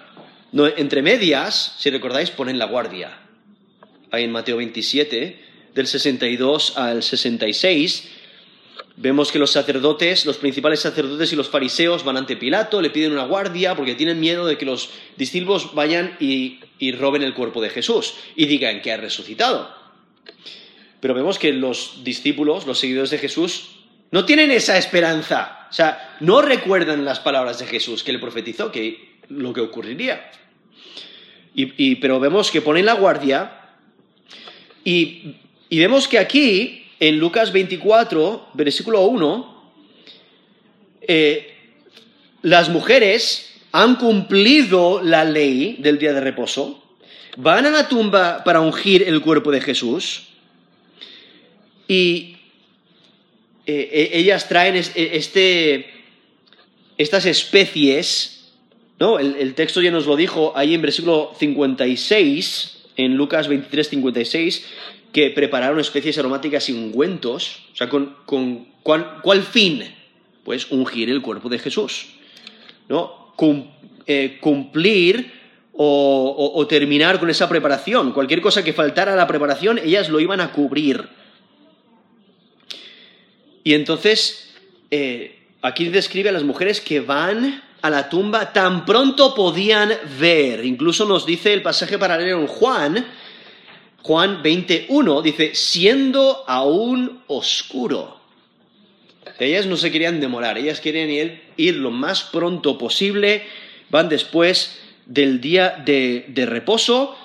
entre 0.54 1.02
medias, 1.02 1.74
si 1.78 1.90
recordáis, 1.90 2.30
ponen 2.30 2.58
la 2.58 2.64
guardia. 2.64 3.18
Ahí 4.10 4.24
en 4.24 4.32
Mateo 4.32 4.56
27, 4.56 5.47
del 5.78 5.86
62 5.86 6.76
al 6.76 7.04
66, 7.04 8.10
vemos 8.96 9.30
que 9.30 9.38
los 9.38 9.52
sacerdotes, 9.52 10.26
los 10.26 10.36
principales 10.36 10.80
sacerdotes 10.80 11.32
y 11.32 11.36
los 11.36 11.48
fariseos 11.48 12.02
van 12.02 12.16
ante 12.16 12.36
Pilato, 12.36 12.82
le 12.82 12.90
piden 12.90 13.12
una 13.12 13.26
guardia 13.26 13.76
porque 13.76 13.94
tienen 13.94 14.18
miedo 14.18 14.44
de 14.44 14.58
que 14.58 14.66
los 14.66 14.90
discípulos 15.16 15.74
vayan 15.74 16.16
y, 16.18 16.58
y 16.80 16.90
roben 16.90 17.22
el 17.22 17.32
cuerpo 17.32 17.62
de 17.62 17.70
Jesús 17.70 18.14
y 18.34 18.46
digan 18.46 18.82
que 18.82 18.92
ha 18.92 18.96
resucitado. 18.96 19.72
Pero 20.98 21.14
vemos 21.14 21.38
que 21.38 21.52
los 21.52 22.02
discípulos, 22.02 22.66
los 22.66 22.80
seguidores 22.80 23.10
de 23.10 23.18
Jesús, 23.18 23.70
no 24.10 24.24
tienen 24.24 24.50
esa 24.50 24.78
esperanza. 24.78 25.68
O 25.70 25.72
sea, 25.72 26.16
no 26.18 26.42
recuerdan 26.42 27.04
las 27.04 27.20
palabras 27.20 27.60
de 27.60 27.66
Jesús 27.66 28.02
que 28.02 28.12
le 28.12 28.18
profetizó, 28.18 28.72
que 28.72 29.18
lo 29.28 29.52
que 29.52 29.60
ocurriría. 29.60 30.28
Y, 31.54 31.96
pero 31.96 32.20
vemos 32.20 32.50
que 32.50 32.62
ponen 32.62 32.86
la 32.86 32.94
guardia 32.94 33.52
y, 34.84 35.36
vemos 35.70 36.08
que 36.08 36.18
aquí, 36.18 36.86
en 37.00 37.18
Lucas 37.18 37.52
24, 37.52 38.48
versículo 38.54 39.02
1, 39.02 39.72
eh, 41.02 41.54
las 42.42 42.68
mujeres 42.70 43.60
han 43.72 43.96
cumplido 43.96 45.02
la 45.02 45.24
ley 45.24 45.76
del 45.80 45.98
día 45.98 46.12
de 46.12 46.20
reposo, 46.20 46.82
van 47.36 47.66
a 47.66 47.70
la 47.70 47.88
tumba 47.88 48.42
para 48.44 48.60
ungir 48.60 49.02
el 49.02 49.20
cuerpo 49.20 49.50
de 49.50 49.60
Jesús. 49.60 50.28
Y 51.86 52.36
eh, 53.66 54.10
e, 54.12 54.18
ellas 54.18 54.48
traen 54.48 54.76
este, 54.76 55.90
estas 56.96 57.26
especies 57.26 58.38
¿no? 58.98 59.18
El, 59.18 59.54
texto 59.54 59.80
ya 59.80 59.90
nos 59.90 60.06
lo 60.06 60.16
dijo 60.16 60.52
ahí 60.56 60.74
en 60.74 60.82
versículo 60.82 61.32
56, 61.38 62.77
en 62.98 63.16
Lucas 63.16 63.48
23, 63.48 63.88
56, 63.88 64.66
que 65.12 65.30
prepararon 65.30 65.80
especies 65.80 66.18
aromáticas 66.18 66.68
y 66.68 66.72
ungüentos. 66.72 67.62
O 67.72 67.76
sea, 67.76 67.88
¿con, 67.88 68.16
cuál, 68.82 69.42
fin? 69.42 69.84
Pues 70.44 70.70
ungir 70.70 71.08
el 71.08 71.22
cuerpo 71.22 71.48
de 71.48 71.60
Jesús. 71.60 72.08
¿no? 72.88 73.32
Eh, 74.06 74.38
cumplir 74.40 75.32
o, 75.72 76.66
terminar 76.68 77.20
con 77.20 77.30
esa 77.30 77.48
preparación. 77.48 78.12
Cualquier 78.12 78.40
cosa 78.40 78.64
que 78.64 78.72
faltara 78.72 79.12
a 79.12 79.16
la 79.16 79.28
preparación, 79.28 79.78
ellas 79.78 80.08
lo 80.08 80.18
iban 80.18 80.40
a 80.40 80.50
cubrir. 80.50 81.08
Y 83.62 83.74
entonces, 83.74 84.56
eh, 84.90 85.38
aquí 85.62 85.88
describe 85.88 86.30
a 86.30 86.32
las 86.32 86.42
mujeres 86.42 86.80
que 86.80 86.98
van 86.98 87.62
a 87.80 87.90
la 87.90 88.08
tumba 88.08 88.52
tan 88.52 88.84
pronto 88.84 89.34
podían 89.34 89.92
ver. 90.18 90.64
Incluso 90.64 91.04
nos 91.04 91.26
dice 91.26 91.52
el 91.52 91.62
pasaje 91.62 91.98
paralelo 91.98 92.40
en 92.40 92.46
Juan, 92.46 93.06
Juan 94.02 94.42
21, 94.42 95.22
dice, 95.22 95.54
siendo 95.54 96.44
aún 96.46 97.22
oscuro. 97.26 98.18
Ellas 99.38 99.66
no 99.66 99.76
se 99.76 99.92
querían 99.92 100.20
demorar, 100.20 100.58
ellas 100.58 100.80
querían 100.80 101.38
ir, 101.56 101.76
lo 101.76 101.90
más 101.90 102.22
pronto 102.22 102.78
posible, 102.78 103.44
van 103.90 104.08
después 104.08 104.80
del 105.06 105.40
día 105.40 105.80
de, 105.84 106.24
de 106.28 106.46
reposo. 106.46 107.16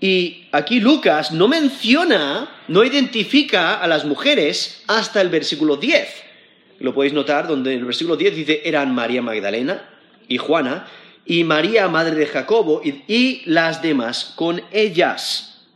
Y 0.00 0.48
aquí 0.50 0.80
Lucas 0.80 1.30
no 1.30 1.48
menciona, 1.48 2.50
no 2.68 2.84
identifica 2.84 3.76
a 3.76 3.86
las 3.86 4.04
mujeres 4.04 4.82
hasta 4.88 5.20
el 5.20 5.28
versículo 5.28 5.76
10. 5.76 6.08
Lo 6.80 6.92
podéis 6.92 7.12
notar, 7.14 7.46
donde 7.46 7.72
en 7.72 7.78
el 7.78 7.84
versículo 7.84 8.16
10 8.16 8.34
dice, 8.34 8.62
eran 8.64 8.92
María 8.92 9.22
Magdalena, 9.22 9.91
y 10.32 10.38
Juana, 10.38 10.86
y 11.26 11.44
María, 11.44 11.88
madre 11.88 12.16
de 12.16 12.26
Jacobo, 12.26 12.80
y, 12.82 13.42
las 13.44 13.82
demás 13.82 14.32
con 14.34 14.62
ellas. 14.72 15.66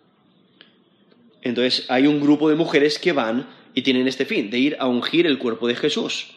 Entonces 1.43 1.85
hay 1.89 2.07
un 2.07 2.21
grupo 2.21 2.49
de 2.49 2.57
mujeres 2.57 2.99
que 2.99 3.13
van 3.13 3.47
y 3.75 3.83
tienen 3.83 4.09
este 4.09 4.25
fin, 4.25 4.51
de 4.51 4.59
ir 4.59 4.77
a 4.81 4.87
ungir 4.87 5.27
el 5.27 5.39
cuerpo 5.39 5.69
de 5.69 5.77
Jesús. 5.77 6.29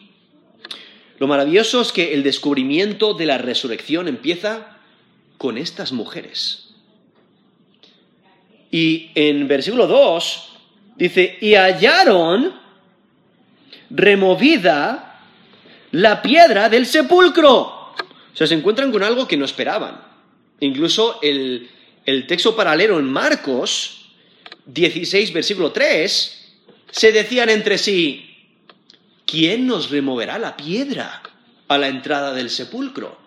Lo 1.18 1.26
maravilloso 1.26 1.80
es 1.80 1.92
que 1.92 2.12
el 2.12 2.22
descubrimiento 2.22 3.14
de 3.14 3.26
la 3.26 3.38
resurrección 3.38 4.06
empieza 4.06 4.76
con 5.38 5.56
estas 5.56 5.92
mujeres. 5.92 6.74
Y 8.70 9.10
en 9.14 9.48
versículo 9.48 9.86
2 9.86 10.52
dice, 10.96 11.38
y 11.40 11.54
hallaron 11.54 12.54
removida 13.88 15.10
la 15.92 16.22
piedra 16.22 16.68
del 16.68 16.86
sepulcro. 16.86 17.79
O 18.32 18.36
sea, 18.36 18.46
se 18.46 18.54
encuentran 18.54 18.92
con 18.92 19.02
algo 19.02 19.26
que 19.26 19.36
no 19.36 19.44
esperaban. 19.44 20.00
Incluso 20.60 21.18
el, 21.22 21.68
el 22.04 22.26
texto 22.26 22.54
paralelo 22.54 22.98
en 22.98 23.10
Marcos 23.10 24.12
16, 24.66 25.32
versículo 25.32 25.72
3, 25.72 26.40
se 26.90 27.12
decían 27.12 27.48
entre 27.48 27.78
sí, 27.78 28.36
¿quién 29.26 29.66
nos 29.66 29.90
removerá 29.90 30.38
la 30.38 30.56
piedra 30.56 31.22
a 31.68 31.78
la 31.78 31.88
entrada 31.88 32.32
del 32.32 32.50
sepulcro? 32.50 33.18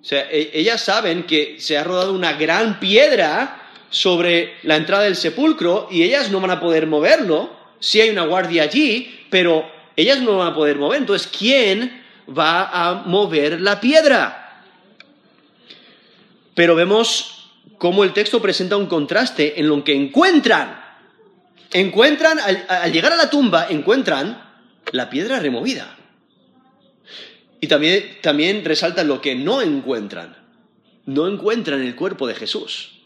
O 0.00 0.04
sea, 0.04 0.30
e, 0.30 0.50
ellas 0.54 0.82
saben 0.82 1.24
que 1.24 1.56
se 1.58 1.78
ha 1.78 1.84
rodado 1.84 2.12
una 2.12 2.34
gran 2.34 2.78
piedra 2.78 3.62
sobre 3.90 4.54
la 4.62 4.76
entrada 4.76 5.04
del 5.04 5.16
sepulcro 5.16 5.88
y 5.90 6.02
ellas 6.02 6.30
no 6.30 6.40
van 6.40 6.50
a 6.50 6.60
poder 6.60 6.86
moverlo. 6.86 7.50
Si 7.80 8.00
hay 8.00 8.10
una 8.10 8.24
guardia 8.24 8.64
allí, 8.64 9.26
pero 9.30 9.70
ellas 9.96 10.20
no 10.20 10.38
van 10.38 10.48
a 10.48 10.54
poder 10.54 10.76
mover. 10.76 11.00
Entonces, 11.00 11.26
¿quién 11.26 12.03
va 12.28 12.68
a 12.68 12.94
mover 13.06 13.60
la 13.60 13.80
piedra? 13.80 14.62
Pero 16.54 16.74
vemos 16.74 17.50
cómo 17.78 18.04
el 18.04 18.12
texto 18.12 18.40
presenta 18.40 18.76
un 18.76 18.86
contraste 18.86 19.58
en 19.60 19.68
lo 19.68 19.82
que 19.84 19.94
encuentran. 19.94 20.82
Encuentran, 21.72 22.38
al, 22.38 22.92
llegar 22.92 23.12
a 23.12 23.16
la 23.16 23.30
tumba, 23.30 23.66
encuentran 23.68 24.42
la 24.92 25.10
piedra 25.10 25.40
removida. 25.40 25.96
Y 27.60 27.66
también, 27.66 28.18
también 28.22 28.64
resalta 28.64 29.02
lo 29.02 29.20
que 29.20 29.34
no 29.34 29.60
encuentran. 29.60 30.36
No 31.06 31.26
encuentran 31.26 31.80
el 31.80 31.96
cuerpo 31.96 32.26
de 32.26 32.34
Jesús. 32.34 33.00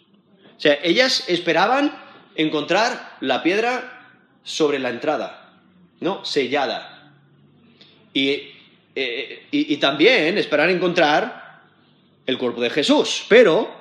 O 0.56 0.60
sea, 0.60 0.78
ellas 0.82 1.24
esperaban 1.28 1.96
encontrar 2.34 3.16
la 3.20 3.42
piedra 3.42 4.10
sobre 4.42 4.78
la 4.78 4.90
entrada, 4.90 5.60
¿no? 6.00 6.24
Sellada. 6.24 7.12
Y, 8.12 8.57
eh, 9.00 9.46
y, 9.52 9.76
también 9.76 10.38
esperar 10.38 10.68
encontrar 10.70 11.62
el 12.26 12.36
cuerpo 12.36 12.60
de 12.60 12.68
Jesús. 12.68 13.24
Pero, 13.28 13.72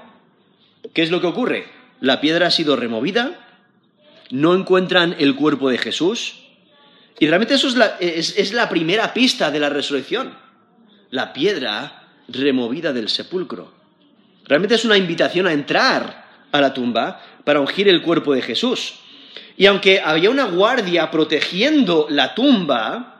¿qué 0.93 1.01
es 1.01 1.09
lo 1.09 1.19
que 1.19 1.25
ocurre? 1.25 1.65
La 2.01 2.21
piedra 2.21 2.47
ha 2.47 2.51
sido 2.51 2.75
removida, 2.75 3.47
no 4.29 4.53
encuentran 4.53 5.15
el 5.17 5.35
cuerpo 5.35 5.69
de 5.69 5.79
Jesús. 5.79 6.35
Y 7.17 7.25
realmente 7.25 7.55
eso 7.55 7.67
es 7.67 7.75
la, 7.75 7.97
es 7.99 8.53
la 8.53 8.69
primera 8.69 9.11
pista 9.11 9.49
de 9.49 9.59
la 9.59 9.69
resurrección. 9.69 10.37
La 11.09 11.33
piedra 11.33 12.09
removida 12.27 12.93
del 12.93 13.09
sepulcro. 13.09 13.73
Realmente 14.45 14.75
es 14.75 14.85
una 14.85 14.97
invitación 14.97 15.47
a 15.47 15.53
entrar 15.53 16.27
a 16.51 16.61
la 16.61 16.75
tumba 16.75 17.23
para 17.43 17.59
ungir 17.59 17.87
el 17.89 18.03
cuerpo 18.03 18.35
de 18.35 18.43
Jesús. 18.43 18.99
Y 19.57 19.65
aunque 19.65 19.99
había 19.99 20.29
una 20.29 20.45
guardia 20.45 21.09
protegiendo 21.09 22.05
la 22.07 22.35
tumba, 22.35 23.16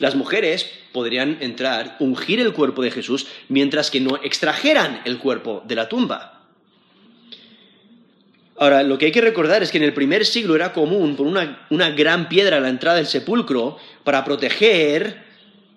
las 0.00 0.16
mujeres 0.16 0.68
podrían 0.92 1.36
entrar, 1.40 1.96
ungir 2.00 2.40
el 2.40 2.54
cuerpo 2.54 2.82
de 2.82 2.90
Jesús, 2.90 3.26
mientras 3.48 3.90
que 3.90 4.00
no 4.00 4.18
extrajeran 4.22 5.02
el 5.04 5.18
cuerpo 5.18 5.62
de 5.66 5.74
la 5.76 5.88
tumba. 5.88 6.40
Ahora, 8.56 8.82
lo 8.82 8.96
que 8.98 9.06
hay 9.06 9.12
que 9.12 9.20
recordar 9.20 9.62
es 9.62 9.70
que 9.70 9.76
en 9.76 9.84
el 9.84 9.92
primer 9.92 10.24
siglo 10.24 10.56
era 10.56 10.72
común 10.72 11.16
poner 11.16 11.56
una, 11.68 11.90
gran 11.90 12.28
piedra 12.28 12.56
a 12.56 12.60
la 12.60 12.70
entrada 12.70 12.96
del 12.96 13.06
sepulcro 13.06 13.76
para 14.02 14.24
proteger 14.24 15.22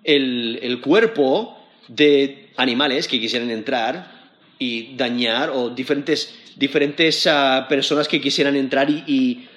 el, 0.04 0.80
cuerpo 0.82 1.58
de 1.88 2.48
animales 2.56 3.08
que 3.08 3.20
quisieran 3.20 3.50
entrar 3.50 4.32
y 4.58 4.96
dañar 4.96 5.50
o 5.50 5.68
diferentes, 5.68 6.34
diferentes 6.56 7.26
ah, 7.26 7.66
personas 7.68 8.08
que 8.08 8.22
quisieran 8.22 8.56
entrar 8.56 8.88
y, 8.88 9.48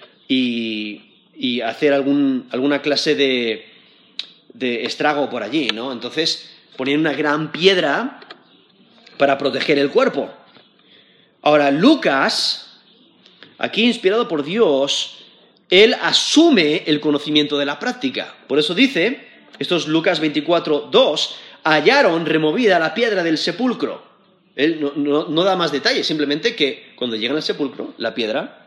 hacer 1.63 1.93
alguna 1.93 2.81
clase 2.81 3.15
de, 3.15 3.76
de, 4.58 4.86
estrago 4.86 5.30
por 5.30 5.44
allí, 5.44 5.70
¿no? 5.70 5.92
Entonces 5.92 6.50
ponían 6.76 7.00
una 7.00 7.14
gran 7.14 7.52
piedra 7.52 8.20
para 9.18 9.38
proteger 9.38 9.80
el 9.80 9.90
cuerpo. 9.90 10.30
Ahora, 11.42 11.72
Lucas, 11.72 12.80
aquí 13.58 13.86
inspirado 13.86 14.28
por 14.28 14.44
Dios, 14.44 15.18
él 15.70 15.96
asume 16.02 16.84
el 16.86 17.00
conocimiento 17.00 17.58
de 17.58 17.66
la 17.66 17.80
práctica. 17.80 18.36
Por 18.48 18.60
eso 18.60 18.74
dice, 18.74 19.28
esto 19.60 19.76
es 19.76 19.88
Lucas 19.88 20.20
24, 20.20 20.90
2, 20.92 21.36
hallaron 21.63 22.26
removida 22.26 22.80
la 22.80 22.93
piedra 22.93 23.24
del 23.24 23.38
sepulcro. 23.38 24.06
Él 24.56 24.91
no, 24.96 25.43
da 25.43 25.56
más 25.56 25.72
detalles, 25.72 26.08
simplemente 26.08 26.56
que 26.56 26.93
cuando 26.96 27.15
llegan 27.15 27.38
al 27.38 27.43
sepulcro, 27.43 27.93
la 27.98 28.15
piedra 28.15 28.66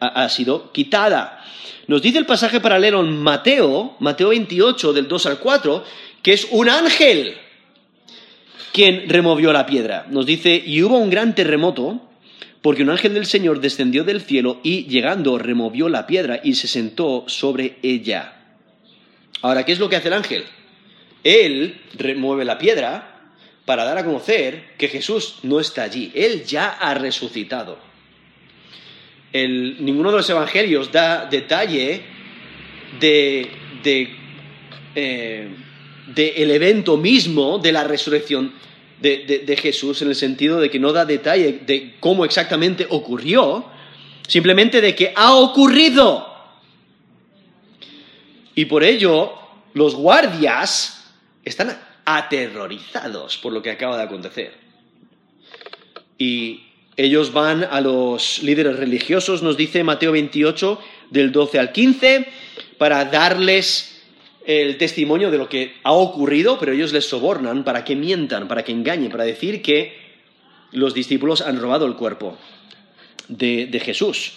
ha, 0.00 0.28
sido 0.28 0.72
quitada. 0.72 1.44
Nos 1.86 2.02
dice 2.02 2.18
el 2.18 2.26
pasaje 2.26 2.60
paralelo 2.60 3.00
en 3.00 3.16
Mateo, 3.16 3.96
Mateo 4.00 4.30
28, 4.30 4.92
del 4.92 5.08
2 5.08 5.26
al 5.26 5.38
4, 5.38 5.84
que 6.22 6.32
es 6.32 6.48
un 6.50 6.68
ángel 6.68 7.36
quien 8.72 9.08
removió 9.08 9.52
la 9.52 9.66
piedra. 9.66 10.06
Nos 10.10 10.26
dice, 10.26 10.62
y 10.64 10.82
hubo 10.82 10.98
un 10.98 11.10
gran 11.10 11.34
terremoto, 11.34 12.00
porque 12.62 12.82
un 12.82 12.90
ángel 12.90 13.14
del 13.14 13.26
Señor 13.26 13.60
descendió 13.60 14.04
del 14.04 14.20
cielo 14.20 14.60
y 14.62 14.86
llegando 14.86 15.38
removió 15.38 15.88
la 15.88 16.06
piedra 16.06 16.40
y 16.42 16.54
se 16.54 16.68
sentó 16.68 17.24
sobre 17.26 17.78
ella. 17.82 18.34
Ahora, 19.42 19.64
¿qué 19.64 19.72
es 19.72 19.78
lo 19.78 19.88
que 19.88 19.96
hace 19.96 20.08
el 20.08 20.14
ángel? 20.14 20.44
Él 21.24 21.80
remueve 21.94 22.44
la 22.44 22.58
piedra, 22.58 23.10
para 23.70 23.84
dar 23.84 23.98
a 23.98 24.04
conocer 24.04 24.74
que 24.76 24.88
Jesús 24.88 25.36
no 25.44 25.60
está 25.60 25.84
allí, 25.84 26.10
Él 26.14 26.44
ya 26.44 26.70
ha 26.70 26.92
resucitado. 26.94 27.78
Ninguno 29.32 30.10
de 30.10 30.18
los 30.18 30.30
evangelios 30.30 30.90
da 30.90 31.26
detalle 31.26 32.02
de, 32.98 33.50
eh, 34.94 35.48
el 36.16 36.50
evento 36.50 36.96
mismo 36.96 37.58
de 37.58 37.72
la 37.72 37.84
resurrección 37.84 38.52
de, 39.00 39.44
de, 39.46 39.56
Jesús, 39.56 40.02
en 40.02 40.08
el 40.08 40.14
sentido 40.14 40.60
de 40.60 40.68
que 40.68 40.78
no 40.78 40.92
da 40.92 41.04
detalle 41.04 41.60
de 41.64 41.94
cómo 42.00 42.24
exactamente 42.24 42.86
ocurrió, 42.90 43.64
simplemente 44.26 44.80
de 44.80 44.94
que 44.94 45.12
ha 45.16 45.34
ocurrido. 45.34 46.26
Y 48.54 48.66
por 48.66 48.84
ello, 48.84 49.32
los 49.72 49.94
guardias 49.94 51.10
están 51.44 51.78
aterrorizados 52.04 53.38
por 53.38 53.52
lo 53.52 53.62
que 53.62 53.70
acaba 53.70 53.96
de 53.96 54.02
acontecer. 54.02 54.54
Y 56.18 56.69
ellos 57.04 57.32
van 57.32 57.64
a 57.64 57.80
los 57.80 58.42
líderes 58.42 58.76
religiosos, 58.76 59.42
nos 59.42 59.56
dice 59.56 59.82
Mateo 59.82 60.12
28, 60.12 60.78
del 61.10 61.32
12 61.32 61.58
al 61.58 61.72
15, 61.72 62.26
para 62.76 63.06
darles 63.06 64.02
el 64.44 64.76
testimonio 64.76 65.30
de 65.30 65.38
lo 65.38 65.48
que 65.48 65.76
ha 65.82 65.92
ocurrido, 65.92 66.58
pero 66.58 66.72
ellos 66.72 66.92
les 66.92 67.06
sobornan 67.06 67.64
para 67.64 67.84
que 67.84 67.96
mientan, 67.96 68.48
para 68.48 68.64
que 68.64 68.72
engañen, 68.72 69.10
para 69.10 69.24
decir 69.24 69.62
que 69.62 69.96
los 70.72 70.92
discípulos 70.92 71.40
han 71.40 71.58
robado 71.58 71.86
el 71.86 71.94
cuerpo 71.94 72.36
de, 73.28 73.66
de 73.66 73.80
Jesús. 73.80 74.34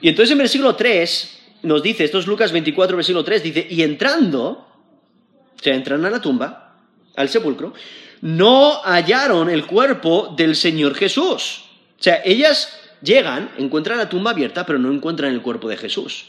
Y 0.00 0.08
entonces 0.08 0.32
en 0.32 0.38
versículo 0.38 0.74
3 0.74 1.38
nos 1.64 1.82
dice, 1.82 2.04
esto 2.04 2.18
es 2.18 2.26
Lucas 2.26 2.52
24, 2.52 2.96
versículo 2.96 3.24
3, 3.24 3.42
dice, 3.42 3.66
y 3.68 3.82
entrando, 3.82 4.48
o 4.48 5.62
sea, 5.62 5.74
entran 5.74 6.04
a 6.04 6.10
la 6.10 6.20
tumba, 6.20 6.78
al 7.14 7.28
sepulcro, 7.28 7.74
no 8.20 8.82
hallaron 8.82 9.50
el 9.50 9.66
cuerpo 9.66 10.34
del 10.36 10.56
Señor 10.56 10.94
Jesús. 10.94 11.64
O 11.98 12.02
sea, 12.02 12.22
ellas 12.24 12.78
llegan, 13.02 13.50
encuentran 13.58 13.98
la 13.98 14.08
tumba 14.08 14.32
abierta, 14.32 14.66
pero 14.66 14.78
no 14.78 14.92
encuentran 14.92 15.32
el 15.32 15.42
cuerpo 15.42 15.68
de 15.68 15.76
Jesús. 15.76 16.26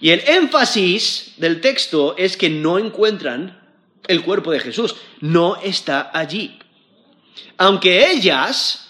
Y 0.00 0.10
el 0.10 0.20
énfasis 0.26 1.34
del 1.36 1.60
texto 1.60 2.16
es 2.16 2.36
que 2.36 2.48
no 2.48 2.78
encuentran 2.78 3.60
el 4.08 4.22
cuerpo 4.22 4.50
de 4.50 4.60
Jesús, 4.60 4.96
no 5.20 5.56
está 5.62 6.10
allí. 6.14 6.58
Aunque 7.58 8.10
ellas 8.10 8.88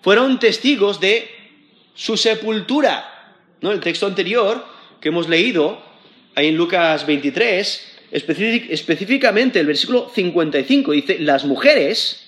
fueron 0.00 0.38
testigos 0.38 1.00
de 1.00 1.28
su 1.94 2.16
sepultura. 2.16 3.34
¿no? 3.60 3.72
El 3.72 3.80
texto 3.80 4.06
anterior 4.06 4.64
que 5.00 5.08
hemos 5.08 5.28
leído, 5.28 5.82
ahí 6.34 6.48
en 6.48 6.56
Lucas 6.56 7.06
23, 7.06 7.93
específicamente 8.14 9.58
el 9.58 9.66
versículo 9.66 10.08
55 10.14 10.92
dice, 10.92 11.18
las 11.18 11.44
mujeres 11.44 12.20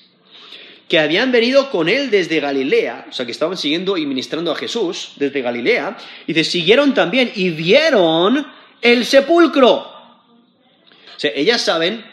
que 0.89 0.99
habían 0.99 1.31
venido 1.31 1.71
con 1.71 1.89
él 1.89 2.11
desde 2.11 2.41
Galilea, 2.41 3.07
o 3.09 3.13
sea, 3.13 3.25
que 3.25 3.33
estaban 3.33 3.57
siguiendo 3.57 3.97
y 3.97 4.05
ministrando 4.05 4.51
a 4.51 4.57
Jesús 4.57 5.13
desde 5.17 5.43
Galilea, 5.43 5.97
dice, 6.27 6.43
siguieron 6.43 6.93
también 6.93 7.31
y 7.35 7.51
vieron 7.51 8.47
el 8.83 9.05
sepulcro. 9.05 9.75
O 9.75 11.19
sea, 11.19 11.31
ellas 11.35 11.63
saben 11.63 12.05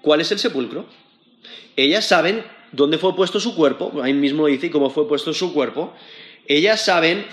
cuál 0.00 0.20
es 0.20 0.32
el 0.32 0.40
sepulcro, 0.40 0.86
ellas 1.76 2.04
saben 2.04 2.44
dónde 2.72 2.98
fue 2.98 3.14
puesto 3.14 3.38
su 3.38 3.54
cuerpo, 3.54 4.02
ahí 4.02 4.12
mismo 4.12 4.46
dice 4.46 4.70
cómo 4.70 4.90
fue 4.90 5.06
puesto 5.06 5.32
su 5.32 5.54
cuerpo, 5.54 5.94
ellas 6.48 6.84
saben 6.84 7.24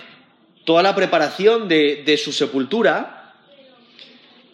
toda 0.63 0.83
la 0.83 0.93
preparación 0.93 1.67
de 1.67 2.21
su 2.23 2.31
sepultura, 2.31 3.18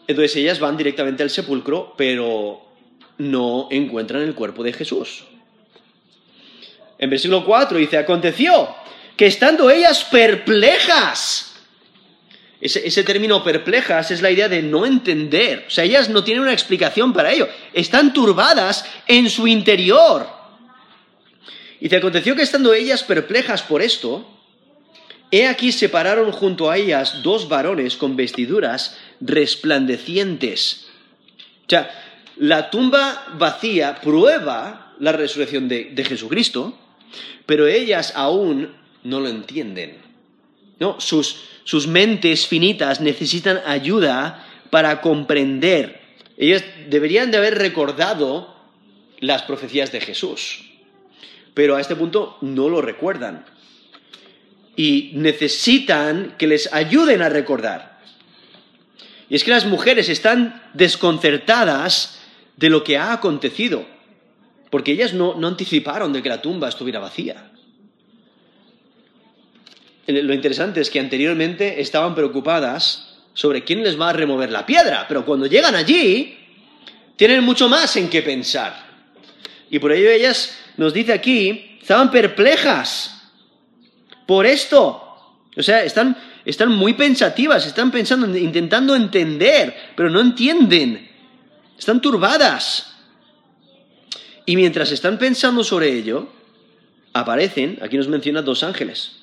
entonces 0.07 0.35
ellas 0.35 0.59
van 0.59 0.77
directamente 0.77 1.23
al 1.23 1.29
sepulcro, 1.29 1.93
pero 1.97 2.61
no 3.17 3.67
encuentran 3.71 4.21
el 4.21 4.35
cuerpo 4.35 4.63
de 4.63 4.73
Jesús. 4.73 5.25
En 6.97 7.09
versículo 7.09 7.45
4 7.45 7.77
dice, 7.77 7.97
aconteció 7.97 8.75
que 9.17 9.25
estando 9.25 9.69
ellas 9.69 10.03
perplejas, 10.05 11.53
Ese, 12.61 13.03
término 13.03 13.43
perplejas 13.43 14.11
es 14.11 14.21
la 14.21 14.31
idea 14.31 14.49
de 14.49 14.61
no 14.61 14.85
entender. 14.85 15.65
O 15.67 15.69
sea, 15.69 15.83
ellas 15.83 16.09
no 16.09 16.23
tienen 16.23 16.41
una 16.41 16.53
explicación 16.53 17.13
para 17.13 17.31
ello. 17.31 17.47
Están 17.73 18.13
turbadas 18.13 18.85
en 19.07 19.29
su 19.29 19.45
interior. 19.47 20.27
Y 21.79 21.89
te 21.89 21.97
aconteció 21.97 22.35
que 22.35 22.41
estando 22.41 22.73
ellas 22.73 23.03
perplejas 23.03 23.61
por 23.61 23.81
esto, 23.81 24.25
he 25.31 25.47
aquí 25.47 25.71
separaron 25.71 26.31
junto 26.31 26.71
a 26.71 26.77
ellas 26.77 27.21
dos 27.21 27.47
varones 27.47 27.97
con 27.97 28.15
vestiduras 28.15 28.97
resplandecientes. 29.21 30.88
O 31.65 31.69
sea, 31.69 31.89
la 32.38 32.69
tumba 32.69 33.25
vacía 33.38 34.01
prueba 34.01 34.93
la 34.99 35.12
resurrección 35.12 35.67
de, 35.67 35.91
de 35.93 36.06
Jesucristo, 36.06 36.78
pero 37.45 37.67
ellas 37.67 38.13
aún 38.15 38.75
no 39.04 39.19
lo 39.19 39.30
entienden. 39.30 39.97
¿no? 40.80 40.99
Sus, 40.99 41.41
sus 41.63 41.88
mentes 41.88 42.47
finitas 42.47 43.01
necesitan 43.01 43.62
ayuda 43.65 44.45
para 44.69 45.01
comprender. 45.01 46.01
Ellas 46.38 46.63
deberían 46.89 47.32
de 47.32 47.38
haber 47.38 47.58
recordado 47.58 48.54
las 49.19 49.43
profecías 49.43 49.91
de 49.91 50.01
Jesús, 50.01 50.65
pero 51.54 51.75
a 51.75 51.82
este 51.82 51.95
punto 51.95 52.38
no 52.41 52.69
lo 52.69 52.82
recuerdan. 52.82 53.45
Y 54.75 55.12
necesitan 55.13 56.36
que 56.38 56.47
les 56.47 56.71
ayuden 56.73 57.21
a 57.21 57.30
recordar. 57.30 57.94
Y 59.29 59.35
es 59.35 59.43
que 59.43 59.51
las 59.51 59.65
mujeres 59.65 60.09
están 60.09 60.63
desconcertadas 60.73 62.19
de 62.57 62.69
lo 62.69 62.83
que 62.83 62.97
ha 62.97 63.13
acontecido, 63.13 63.85
porque 64.69 64.91
ellas 64.91 65.13
no, 65.13 65.35
no 65.35 65.47
anticiparon 65.47 66.13
de 66.13 66.21
que 66.21 66.29
la 66.29 66.41
tumba 66.41 66.69
estuviera 66.69 66.99
vacía. 66.99 67.51
Lo 70.07 70.33
interesante 70.33 70.81
es 70.81 70.89
que 70.89 70.99
anteriormente 70.99 71.81
estaban 71.81 72.13
preocupadas 72.13 73.15
sobre 73.33 73.63
quién 73.63 73.83
les 73.83 73.99
va 73.99 74.09
a 74.09 74.13
remover 74.13 74.51
la 74.51 74.65
piedra, 74.65 75.05
pero 75.07 75.25
cuando 75.25 75.47
llegan 75.47 75.75
allí, 75.75 76.38
tienen 77.15 77.43
mucho 77.43 77.67
más 77.67 77.95
en 77.95 78.09
qué 78.09 78.21
pensar. 78.21 78.85
Y 79.69 79.79
por 79.79 79.91
ello 79.91 80.09
ellas, 80.09 80.57
nos 80.77 80.93
dice 80.93 81.13
aquí, 81.13 81.77
estaban 81.81 82.11
perplejas 82.11 83.31
por 84.25 84.45
esto. 84.45 85.01
O 85.57 85.63
sea, 85.63 85.83
están, 85.83 86.17
están 86.45 86.71
muy 86.71 86.93
pensativas, 86.93 87.65
están 87.65 87.91
pensando, 87.91 88.38
intentando 88.38 88.95
entender, 88.95 89.75
pero 89.95 90.10
no 90.10 90.21
entienden. 90.21 91.10
Están 91.77 91.99
turbadas. 91.99 92.95
Y 94.45 94.55
mientras 94.55 94.91
están 94.91 95.17
pensando 95.17 95.63
sobre 95.63 95.91
ello, 95.91 96.29
aparecen, 97.13 97.79
aquí 97.81 97.97
nos 97.97 98.08
menciona 98.08 98.43
dos 98.43 98.63
ángeles. 98.63 99.17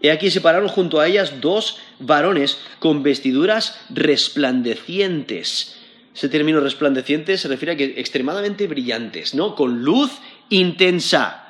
He 0.00 0.10
aquí 0.10 0.30
se 0.30 0.40
pararon 0.40 0.68
junto 0.68 1.00
a 1.00 1.08
ellas 1.08 1.40
dos 1.40 1.78
varones 1.98 2.58
con 2.78 3.02
vestiduras 3.02 3.80
resplandecientes. 3.88 5.76
Ese 6.14 6.28
término 6.28 6.60
resplandeciente 6.60 7.38
se 7.38 7.48
refiere 7.48 7.72
a 7.72 7.76
que 7.76 7.94
extremadamente 7.96 8.66
brillantes, 8.66 9.34
¿no? 9.34 9.54
Con 9.54 9.82
luz 9.82 10.10
intensa. 10.50 11.44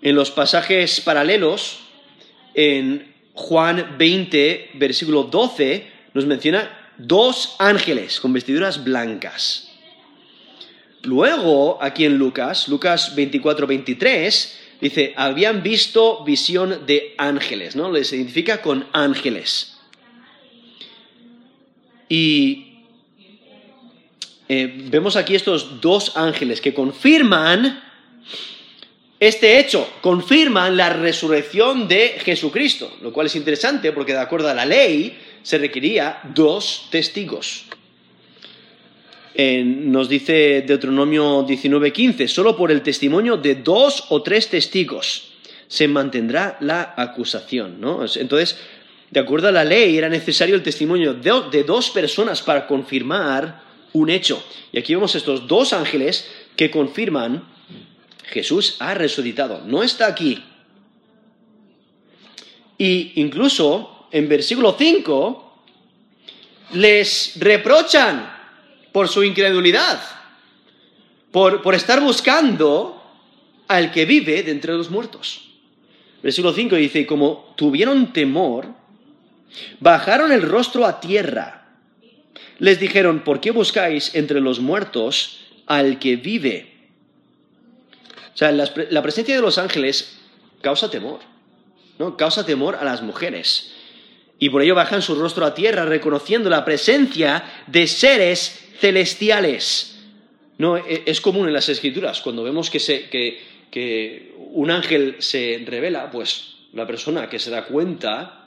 En 0.00 0.14
los 0.14 0.30
pasajes 0.30 1.00
paralelos, 1.00 1.78
en 2.54 3.15
Juan 3.36 3.96
20, 3.98 4.70
versículo 4.74 5.24
12, 5.24 5.86
nos 6.14 6.24
menciona 6.24 6.92
dos 6.96 7.54
ángeles 7.58 8.18
con 8.18 8.32
vestiduras 8.32 8.82
blancas. 8.82 9.70
Luego, 11.02 11.78
aquí 11.80 12.06
en 12.06 12.16
Lucas, 12.16 12.66
Lucas 12.66 13.14
24, 13.14 13.66
23, 13.66 14.58
dice, 14.80 15.12
habían 15.16 15.62
visto 15.62 16.24
visión 16.24 16.86
de 16.86 17.14
ángeles, 17.18 17.76
¿no? 17.76 17.92
Les 17.92 18.12
identifica 18.12 18.62
con 18.62 18.86
ángeles. 18.92 19.76
Y 22.08 22.78
eh, 24.48 24.86
vemos 24.90 25.16
aquí 25.16 25.34
estos 25.34 25.82
dos 25.82 26.16
ángeles 26.16 26.62
que 26.62 26.72
confirman 26.72 27.82
este 29.18 29.58
hecho, 29.58 29.88
confirman 30.00 30.76
la 30.76 30.90
resurrección 30.90 31.88
de 31.88 32.18
Jesucristo, 32.22 32.96
lo 33.00 33.12
cual 33.12 33.26
es 33.26 33.36
interesante 33.36 33.92
porque 33.92 34.12
de 34.12 34.20
acuerdo 34.20 34.48
a 34.48 34.54
la 34.54 34.66
ley 34.66 35.18
se 35.42 35.58
requería 35.58 36.20
dos 36.34 36.88
testigos 36.90 37.66
nos 39.36 40.08
dice 40.08 40.62
Deuteronomio 40.62 41.46
19:15, 41.46 42.26
solo 42.28 42.56
por 42.56 42.70
el 42.70 42.82
testimonio 42.82 43.36
de 43.36 43.56
dos 43.56 44.04
o 44.08 44.22
tres 44.22 44.48
testigos 44.48 45.32
se 45.68 45.88
mantendrá 45.88 46.56
la 46.60 46.94
acusación. 46.96 47.80
¿no? 47.80 48.04
Entonces, 48.14 48.56
de 49.10 49.20
acuerdo 49.20 49.48
a 49.48 49.52
la 49.52 49.64
ley, 49.64 49.98
era 49.98 50.08
necesario 50.08 50.54
el 50.54 50.62
testimonio 50.62 51.12
de, 51.14 51.64
dos 51.64 51.90
personas 51.90 52.40
para 52.42 52.66
confirmar 52.66 53.62
un 53.92 54.10
hecho. 54.10 54.42
Y 54.72 54.78
aquí 54.78 54.94
vemos 54.94 55.14
estos 55.14 55.46
dos 55.46 55.72
ángeles 55.72 56.28
que 56.54 56.70
confirman 56.70 57.44
Jesús 58.26 58.76
ha 58.80 58.94
resucitado. 58.94 59.62
No 59.64 59.82
está 59.82 60.06
aquí. 60.06 60.42
Y 62.78 63.12
incluso 63.16 64.08
en 64.10 64.28
versículo 64.28 64.74
5 64.78 65.62
les 66.74 67.34
reprochan 67.36 68.32
por 68.92 69.08
su 69.08 69.22
incredulidad, 69.22 70.00
por, 71.30 71.62
por 71.62 71.74
estar 71.74 72.00
buscando 72.00 73.02
al 73.68 73.92
que 73.92 74.04
vive 74.04 74.42
de 74.42 74.50
entre 74.50 74.74
los 74.74 74.90
muertos. 74.90 75.42
Versículo 76.22 76.52
5 76.52 76.76
dice, 76.76 77.06
como 77.06 77.54
tuvieron 77.56 78.12
temor, 78.12 78.74
bajaron 79.80 80.32
el 80.32 80.42
rostro 80.42 80.84
a 80.84 81.00
tierra. 81.00 81.68
Les 82.58 82.80
dijeron, 82.80 83.20
¿por 83.20 83.40
qué 83.40 83.50
buscáis 83.50 84.14
entre 84.14 84.40
los 84.40 84.60
muertos 84.60 85.40
al 85.66 85.98
que 85.98 86.16
vive? 86.16 86.75
O 88.36 88.38
sea, 88.38 88.52
la, 88.52 89.02
presencia 89.02 89.34
de 89.34 89.40
los 89.40 89.56
ángeles 89.56 90.18
causa 90.60 90.90
temor, 90.90 91.20
¿no? 91.98 92.18
Causa 92.18 92.44
temor 92.44 92.76
a 92.76 92.84
las 92.84 93.00
mujeres. 93.00 93.72
Y 94.38 94.50
por 94.50 94.60
ello 94.60 94.74
bajan 94.74 95.00
su 95.00 95.14
rostro 95.14 95.46
a 95.46 95.54
tierra, 95.54 95.86
reconociendo 95.86 96.50
la 96.50 96.62
presencia 96.62 97.62
de 97.66 97.86
seres 97.86 98.72
celestiales. 98.78 100.00
No, 100.58 100.76
e, 100.76 101.04
es 101.06 101.22
común 101.22 101.48
en 101.48 101.54
las 101.54 101.70
escrituras, 101.70 102.20
cuando 102.20 102.42
vemos 102.42 102.68
que, 102.68 104.34
un 104.52 104.70
ángel 104.70 105.16
se 105.20 105.64
revela, 105.64 106.10
pues 106.10 106.56
la 106.74 106.86
persona 106.86 107.30
que 107.30 107.38
se 107.38 107.48
da 107.50 107.64
cuenta 107.64 108.46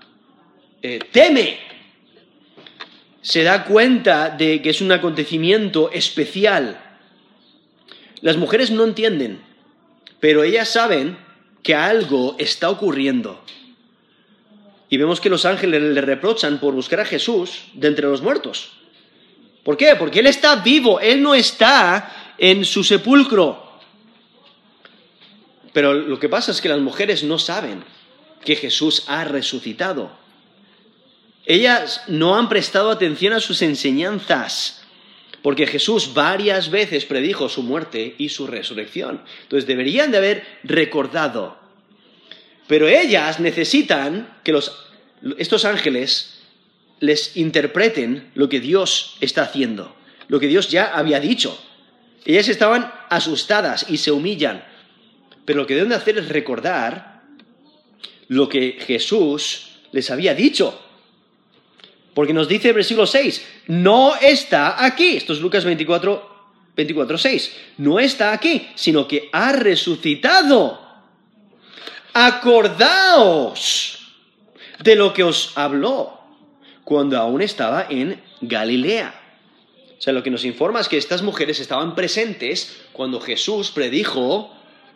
eh, 0.84 1.00
teme, 1.12 1.58
se 3.24 3.42
da 3.42 3.64
cuenta 3.64 4.30
de 4.30 4.62
que 4.62 4.70
es 4.70 4.82
un 4.82 4.92
acontecimiento 4.92 5.90
especial. 5.92 6.80
Las 8.22 8.38
mujeres 8.38 8.70
no 8.70 8.84
entienden, 8.84 9.49
pero 10.20 10.44
ellas 10.44 10.70
saben 10.70 11.18
que 11.64 11.76
algo 11.76 12.36
está 12.40 12.70
ocurriendo. 12.70 13.44
Y 14.90 14.98
vemos 14.98 15.22
que 15.22 15.30
los 15.30 15.46
ángeles 15.46 15.82
le 15.82 16.02
reprochan 16.02 16.60
por 16.60 16.74
buscar 16.74 17.02
a 17.02 17.06
Jesús 17.06 17.66
de 17.74 17.88
entre 17.88 18.08
los 18.08 18.22
muertos. 18.22 18.72
¿Por 19.64 19.78
qué? 19.78 19.96
Porque 19.96 20.20
Él 20.20 20.28
está 20.28 20.56
vivo, 20.58 21.00
Él 21.00 21.22
no 21.22 21.36
está 21.36 22.34
en 22.38 22.66
su 22.66 22.84
sepulcro. 22.84 23.70
Pero 25.74 25.94
lo 25.94 26.20
que 26.20 26.30
pasa 26.30 26.52
es 26.52 26.62
que 26.62 26.70
las 26.70 26.80
mujeres 26.80 27.24
no 27.24 27.38
saben 27.38 27.84
que 28.44 28.56
Jesús 28.56 29.04
ha 29.08 29.26
resucitado. 29.26 30.12
Ellas 31.46 32.04
no 32.08 32.36
han 32.36 32.50
prestado 32.50 32.90
atención 32.90 33.34
a 33.34 33.40
sus 33.40 33.62
enseñanzas, 33.62 34.79
porque 35.42 35.68
Jesús 35.68 36.14
varias 36.14 36.70
veces 36.70 37.06
predijo 37.06 37.50
su 37.50 37.64
muerte 37.64 38.16
y 38.18 38.30
su 38.30 38.48
resurrección. 38.48 39.22
Entonces 39.44 39.68
deberían 39.68 40.12
de 40.12 40.18
haber 40.18 40.44
recordado. 40.64 41.58
Pero 42.68 42.88
ellas 42.88 43.40
necesitan 43.40 44.38
que 44.44 44.58
estos 45.38 45.66
ángeles 45.66 46.42
les 47.00 47.38
interpreten 47.38 48.32
lo 48.36 48.50
que 48.50 48.60
Dios 48.60 49.16
está 49.22 49.44
haciendo, 49.44 49.96
lo 50.28 50.40
que 50.40 50.48
Dios 50.48 50.70
ya 50.70 50.94
había 50.94 51.20
dicho. 51.20 51.58
Ellas 52.26 52.50
estaban 52.50 52.92
asustadas 53.10 53.86
y 53.90 53.98
se 53.98 54.12
humillan, 54.12 54.64
pero 55.46 55.62
lo 55.62 55.68
que 55.68 55.76
deben 55.76 55.90
de 55.90 55.96
hacer 55.96 56.18
es 56.18 56.30
recordar 56.30 57.24
lo 58.28 58.50
que 58.50 58.78
Jesús 58.86 59.70
les 59.92 60.12
había 60.12 60.36
dicho. 60.36 60.80
Porque 62.20 62.34
nos 62.34 62.50
dice 62.50 62.68
el 62.68 62.74
versículo 62.74 63.08
6, 63.08 63.48
no 63.68 64.14
está 64.18 64.84
aquí. 64.84 65.16
Esto 65.16 65.32
es 65.32 65.40
Lucas 65.40 65.64
24, 65.64 66.50
24, 66.76 67.18
6. 67.18 67.58
No 67.78 67.98
está 67.98 68.34
aquí, 68.34 68.68
sino 68.76 69.08
que 69.08 69.30
ha 69.32 69.54
resucitado. 69.54 70.82
Acordaos 72.12 74.00
de 74.84 74.98
lo 74.98 75.14
que 75.14 75.24
os 75.24 75.54
habló 75.56 76.20
cuando 76.84 77.18
aún 77.18 77.42
estaba 77.42 77.88
en 77.90 78.22
Galilea. 78.42 79.18
O 79.98 80.02
sea, 80.02 80.12
lo 80.12 80.22
que 80.22 80.30
nos 80.30 80.44
informa 80.44 80.82
es 80.82 80.90
que 80.90 80.98
estas 80.98 81.22
mujeres 81.22 81.62
estaban 81.62 81.96
presentes 81.96 82.82
cuando 82.92 83.22
Jesús 83.22 83.72
predijo 83.72 84.54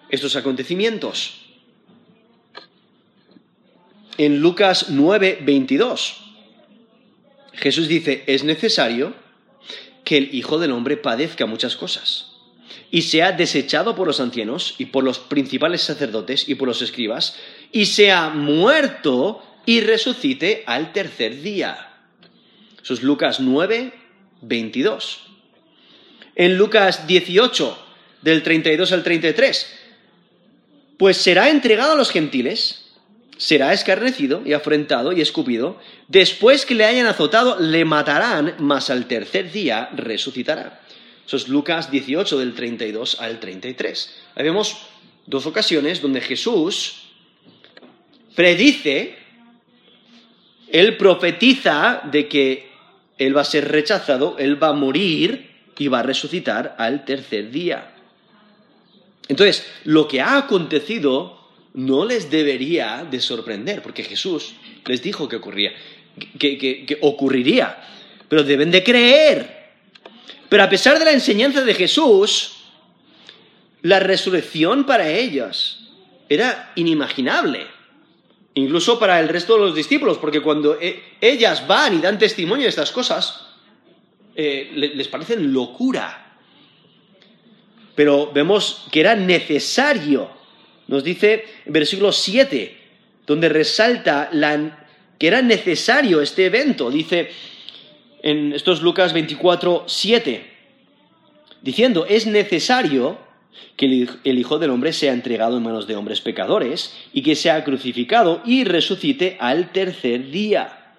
estos 0.09 0.35
acontecimientos. 0.35 1.39
En 4.17 4.41
Lucas 4.41 4.87
9, 4.89 5.39
22 5.43 6.22
Jesús 7.53 7.87
dice, 7.87 8.23
es 8.27 8.43
necesario 8.43 9.13
que 10.03 10.17
el 10.17 10.35
Hijo 10.35 10.59
del 10.59 10.71
Hombre 10.71 10.97
padezca 10.97 11.45
muchas 11.45 11.75
cosas 11.75 12.33
y 12.91 13.03
sea 13.03 13.31
desechado 13.31 13.95
por 13.95 14.07
los 14.07 14.19
ancianos 14.19 14.75
y 14.77 14.85
por 14.85 15.03
los 15.03 15.19
principales 15.19 15.81
sacerdotes 15.81 16.47
y 16.47 16.55
por 16.55 16.67
los 16.67 16.81
escribas, 16.81 17.35
y 17.71 17.87
sea 17.87 18.29
muerto 18.29 19.43
y 19.65 19.81
resucite 19.81 20.63
al 20.67 20.93
tercer 20.93 21.41
día. 21.41 21.89
Eso 22.81 22.93
es 22.93 23.01
Lucas 23.01 23.39
9, 23.39 23.93
22. 24.41 25.27
En 26.35 26.57
Lucas 26.57 27.07
18, 27.07 27.85
del 28.21 28.43
32 28.43 28.91
al 28.91 29.03
33, 29.03 29.79
pues 30.97 31.17
será 31.17 31.49
entregado 31.49 31.93
a 31.93 31.95
los 31.95 32.11
gentiles, 32.11 32.82
será 33.43 33.73
escarnecido 33.73 34.41
y 34.45 34.53
afrentado 34.53 35.11
y 35.11 35.19
escupido, 35.19 35.77
después 36.07 36.65
que 36.65 36.75
le 36.75 36.85
hayan 36.85 37.07
azotado, 37.07 37.59
le 37.59 37.83
matarán, 37.83 38.55
mas 38.59 38.89
al 38.89 39.05
tercer 39.05 39.51
día 39.51 39.89
resucitará. 39.93 40.79
Eso 41.27 41.35
es 41.35 41.49
Lucas 41.49 41.91
18 41.91 42.39
del 42.39 42.53
32 42.53 43.19
al 43.19 43.41
33. 43.41 44.15
Ahí 44.35 44.45
vemos 44.45 44.77
dos 45.25 45.45
ocasiones 45.45 46.01
donde 46.01 46.21
Jesús 46.21 47.09
predice, 48.33 49.17
él 50.69 50.95
profetiza 50.95 51.99
de 52.09 52.29
que 52.29 52.71
él 53.17 53.35
va 53.35 53.41
a 53.41 53.45
ser 53.45 53.69
rechazado, 53.69 54.37
él 54.39 54.61
va 54.63 54.69
a 54.69 54.73
morir 54.73 55.51
y 55.77 55.89
va 55.89 55.99
a 55.99 56.03
resucitar 56.03 56.77
al 56.77 57.03
tercer 57.03 57.51
día. 57.51 57.93
Entonces, 59.27 59.67
lo 59.83 60.07
que 60.07 60.21
ha 60.21 60.37
acontecido 60.37 61.42
no 61.73 62.05
les 62.05 62.29
debería 62.29 63.05
de 63.09 63.19
sorprender, 63.19 63.81
porque 63.81 64.03
Jesús 64.03 64.53
les 64.85 65.01
dijo 65.01 65.27
que 65.27 65.37
ocurría, 65.37 65.73
que, 66.37 66.57
que 66.57 66.97
ocurriría, 67.01 67.77
pero 68.27 68.43
deben 68.43 68.71
de 68.71 68.83
creer 68.83 69.63
pero 70.53 70.61
a 70.61 70.69
pesar 70.69 70.99
de 70.99 71.05
la 71.05 71.11
enseñanza 71.13 71.63
de 71.63 71.73
Jesús, 71.73 72.57
la 73.81 73.99
resurrección 73.99 74.85
para 74.85 75.09
ellos 75.09 75.89
era 76.29 76.71
inimaginable. 76.75 77.65
Incluso 78.53 78.99
para 78.99 79.19
el 79.19 79.29
resto 79.29 79.55
de 79.55 79.61
los 79.61 79.73
discípulos, 79.73 80.19
porque 80.19 80.41
cuando 80.41 80.79
e, 80.79 81.17
ellas 81.21 81.65
van 81.65 81.95
y 81.95 82.01
dan 82.01 82.19
testimonio 82.19 82.65
de 82.65 82.69
estas 82.69 82.91
cosas, 82.91 83.47
eh, 84.35 84.69
les 84.75 85.07
parecen 85.07 85.51
locura. 85.51 86.37
Pero 87.95 88.31
vemos 88.31 88.85
que 88.91 88.99
era 88.99 89.15
necesario. 89.15 90.29
Nos 90.87 91.03
dice 91.03 91.45
en 91.65 91.73
versículo 91.73 92.11
7, 92.11 92.77
donde 93.25 93.49
resalta 93.49 94.29
que 95.17 95.27
era 95.27 95.41
necesario 95.41 96.21
este 96.21 96.45
evento. 96.45 96.91
Dice, 96.91 97.29
en 98.21 98.53
estos 98.53 98.81
Lucas 98.81 99.13
24, 99.13 99.85
7, 99.87 100.45
diciendo, 101.61 102.05
es 102.07 102.27
necesario 102.27 103.17
que 103.77 104.07
el 104.23 104.39
Hijo 104.39 104.59
del 104.59 104.71
Hombre 104.71 104.93
sea 104.93 105.13
entregado 105.13 105.57
en 105.57 105.63
manos 105.63 105.87
de 105.87 105.95
hombres 105.95 106.21
pecadores 106.21 106.93
y 107.13 107.21
que 107.21 107.35
sea 107.35 107.63
crucificado 107.63 108.41
y 108.45 108.63
resucite 108.63 109.37
al 109.39 109.71
tercer 109.71 110.29
día. 110.29 110.95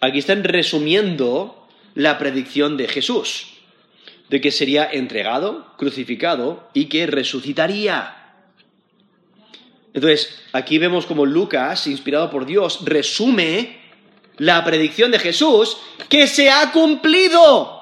Aquí 0.00 0.18
están 0.18 0.44
resumiendo 0.44 1.68
la 1.94 2.18
predicción 2.18 2.76
de 2.76 2.88
Jesús, 2.88 3.54
de 4.30 4.40
que 4.40 4.50
sería 4.50 4.84
entregado, 4.90 5.66
crucificado 5.76 6.68
y 6.74 6.86
que 6.86 7.06
resucitaría. 7.06 8.21
Entonces, 9.94 10.38
aquí 10.52 10.78
vemos 10.78 11.06
como 11.06 11.26
Lucas, 11.26 11.86
inspirado 11.86 12.30
por 12.30 12.46
Dios, 12.46 12.80
resume 12.84 13.80
la 14.38 14.64
predicción 14.64 15.10
de 15.10 15.18
Jesús 15.18 15.76
que 16.08 16.26
se 16.26 16.50
ha 16.50 16.72
cumplido. 16.72 17.80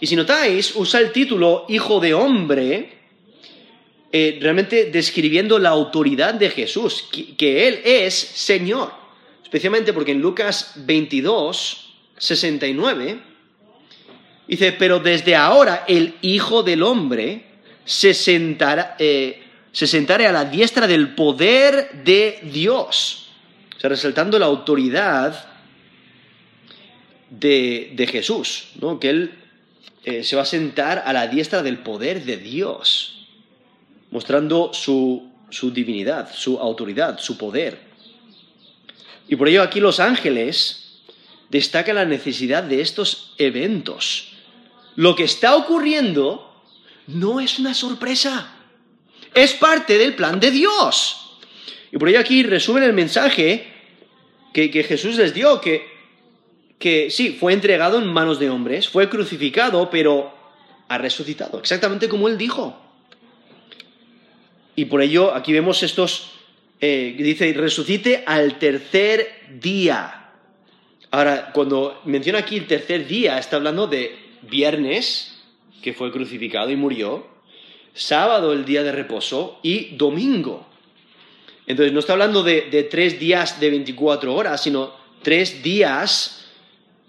Y 0.00 0.06
si 0.06 0.16
notáis, 0.16 0.74
usa 0.76 1.00
el 1.00 1.12
título 1.12 1.66
Hijo 1.68 2.00
de 2.00 2.14
Hombre, 2.14 2.98
eh, 4.12 4.38
realmente 4.40 4.86
describiendo 4.90 5.58
la 5.58 5.70
autoridad 5.70 6.34
de 6.34 6.50
Jesús, 6.50 7.08
que, 7.36 7.68
Él 7.68 7.80
es 7.84 8.14
Señor. 8.14 8.92
Especialmente 9.42 9.92
porque 9.92 10.12
en 10.12 10.20
Lucas 10.20 10.72
22, 10.76 11.94
69, 12.16 13.20
dice, 14.46 14.72
pero 14.72 15.00
desde 15.00 15.34
ahora 15.34 15.84
el 15.88 16.14
Hijo 16.22 16.62
del 16.62 16.82
Hombre 16.82 17.44
se 17.84 18.14
sentará, 18.14 18.96
eh, 18.98 19.42
se 19.78 19.86
sentará 19.86 20.28
a 20.28 20.32
la 20.32 20.44
diestra 20.44 20.88
del 20.88 21.14
poder 21.14 22.02
de 22.02 22.40
Dios 22.42 23.28
o 23.78 23.80
sea, 23.80 23.90
resaltando 23.90 24.40
la 24.40 24.46
autoridad 24.46 25.46
de, 27.30 28.08
Jesús, 28.10 28.70
¿no? 28.80 28.98
que 28.98 29.10
Él 29.10 29.38
eh, 30.02 30.24
se 30.24 30.34
va 30.34 30.42
a 30.42 30.46
sentar 30.46 31.04
a 31.06 31.12
la 31.12 31.28
diestra 31.28 31.62
del 31.62 31.78
poder 31.78 32.24
de 32.24 32.38
Dios, 32.38 33.28
mostrando 34.10 34.74
su, 34.74 35.30
su 35.48 35.70
divinidad, 35.70 36.34
su 36.34 36.58
autoridad, 36.58 37.20
su 37.20 37.38
poder. 37.38 37.78
Y 39.28 39.36
por 39.36 39.46
ello 39.46 39.62
aquí 39.62 39.78
los 39.78 40.00
ángeles 40.00 41.02
destacan 41.50 41.94
la 41.94 42.04
necesidad 42.04 42.64
de 42.64 42.80
estos 42.80 43.32
eventos. 43.38 44.32
Lo 44.96 45.14
que 45.14 45.22
está 45.22 45.54
ocurriendo 45.54 46.64
no 47.06 47.38
es 47.38 47.60
una 47.60 47.74
sorpresa, 47.74 48.57
es 49.38 49.54
parte 49.54 49.98
del 49.98 50.14
plan 50.14 50.40
de 50.40 50.50
Dios. 50.50 51.38
Y 51.92 51.98
por 51.98 52.08
ello 52.08 52.20
aquí 52.20 52.42
resumen 52.42 52.82
el 52.82 52.92
mensaje 52.92 53.66
que, 54.52 54.82
Jesús 54.82 55.16
les 55.16 55.32
dio, 55.32 55.60
que, 55.60 55.86
que 56.78 57.10
sí, 57.10 57.36
fue 57.38 57.52
entregado 57.52 57.98
en 57.98 58.06
manos 58.06 58.40
de 58.40 58.50
hombres, 58.50 58.88
fue 58.88 59.08
crucificado, 59.08 59.88
pero 59.90 60.34
ha 60.88 60.98
resucitado, 60.98 61.58
exactamente 61.60 62.08
como 62.08 62.28
él 62.28 62.36
dijo. 62.36 62.76
Y 64.74 64.86
por 64.86 65.02
ello 65.02 65.34
aquí 65.34 65.52
vemos 65.52 65.82
estos, 65.82 66.32
eh, 66.80 67.14
dice, 67.16 67.52
resucite 67.52 68.24
al 68.26 68.58
tercer 68.58 69.58
día. 69.60 70.32
Ahora, 71.10 71.52
cuando 71.52 72.00
menciona 72.04 72.40
aquí 72.40 72.56
el 72.56 72.66
tercer 72.66 73.06
día, 73.06 73.38
está 73.38 73.56
hablando 73.56 73.86
de 73.86 74.16
viernes, 74.42 75.40
que 75.82 75.94
fue 75.94 76.10
crucificado 76.10 76.70
y 76.70 76.76
murió, 76.76 77.37
sábado 77.98 78.52
el 78.52 78.64
día 78.64 78.82
de 78.82 78.92
reposo 78.92 79.58
y 79.62 79.96
domingo. 79.96 80.66
Entonces 81.66 81.92
no 81.92 82.00
está 82.00 82.14
hablando 82.14 82.42
de, 82.42 82.88
tres 82.90 83.20
días 83.20 83.60
de 83.60 83.70
24 83.70 84.34
horas, 84.34 84.62
sino 84.62 84.94
tres 85.22 85.62
días 85.62 86.46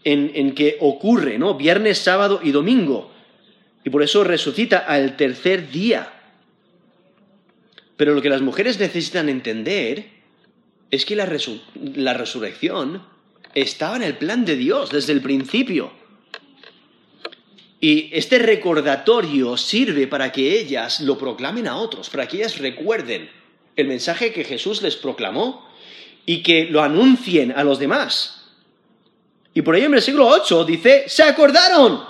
en, 0.04 0.54
que 0.54 0.78
ocurre, 0.82 1.38
¿no? 1.38 1.54
Viernes, 1.54 2.00
sábado 2.00 2.42
y 2.44 2.52
domingo. 2.52 3.12
Y 3.86 3.90
por 3.90 4.04
eso 4.04 4.24
resucita 4.24 4.80
al 4.80 5.16
tercer 5.16 5.70
día. 5.72 6.12
Pero 7.96 8.14
lo 8.14 8.22
que 8.22 8.30
las 8.30 8.42
mujeres 8.42 8.80
necesitan 8.80 9.30
entender 9.30 10.10
es 10.92 11.06
que 11.06 11.16
la, 11.16 11.30
la 11.96 12.14
resurrección 12.14 13.04
estaba 13.54 13.96
en 13.96 14.04
el 14.04 14.18
plan 14.18 14.44
de 14.44 14.56
Dios 14.56 14.92
desde 14.92 15.14
el 15.14 15.22
principio. 15.22 15.99
Y 17.82 18.10
este 18.12 18.40
recordatorio 18.40 19.56
sirve 19.56 20.08
para 20.08 20.32
que 20.32 20.60
ellas 20.60 21.00
lo 21.00 21.18
proclamen 21.18 21.68
a 21.68 21.78
otros, 21.78 22.10
para 22.10 22.28
que 22.28 22.38
ellas 22.38 22.58
recuerden 22.58 23.30
el 23.76 23.88
mensaje 23.88 24.34
que 24.34 24.44
Jesús 24.44 24.82
les 24.82 24.98
proclamó 24.98 25.70
y 26.26 26.44
que 26.44 26.66
lo 26.66 26.82
anuncien 26.82 27.54
a 27.54 27.64
los 27.64 27.80
demás. 27.80 28.44
Y 29.54 29.62
por 29.62 29.76
ello 29.76 29.88
en 29.88 29.96
el 29.96 30.02
siglo 30.02 30.28
8 30.28 30.66
dice, 30.66 31.06
se 31.08 31.24
acordaron. 31.24 32.04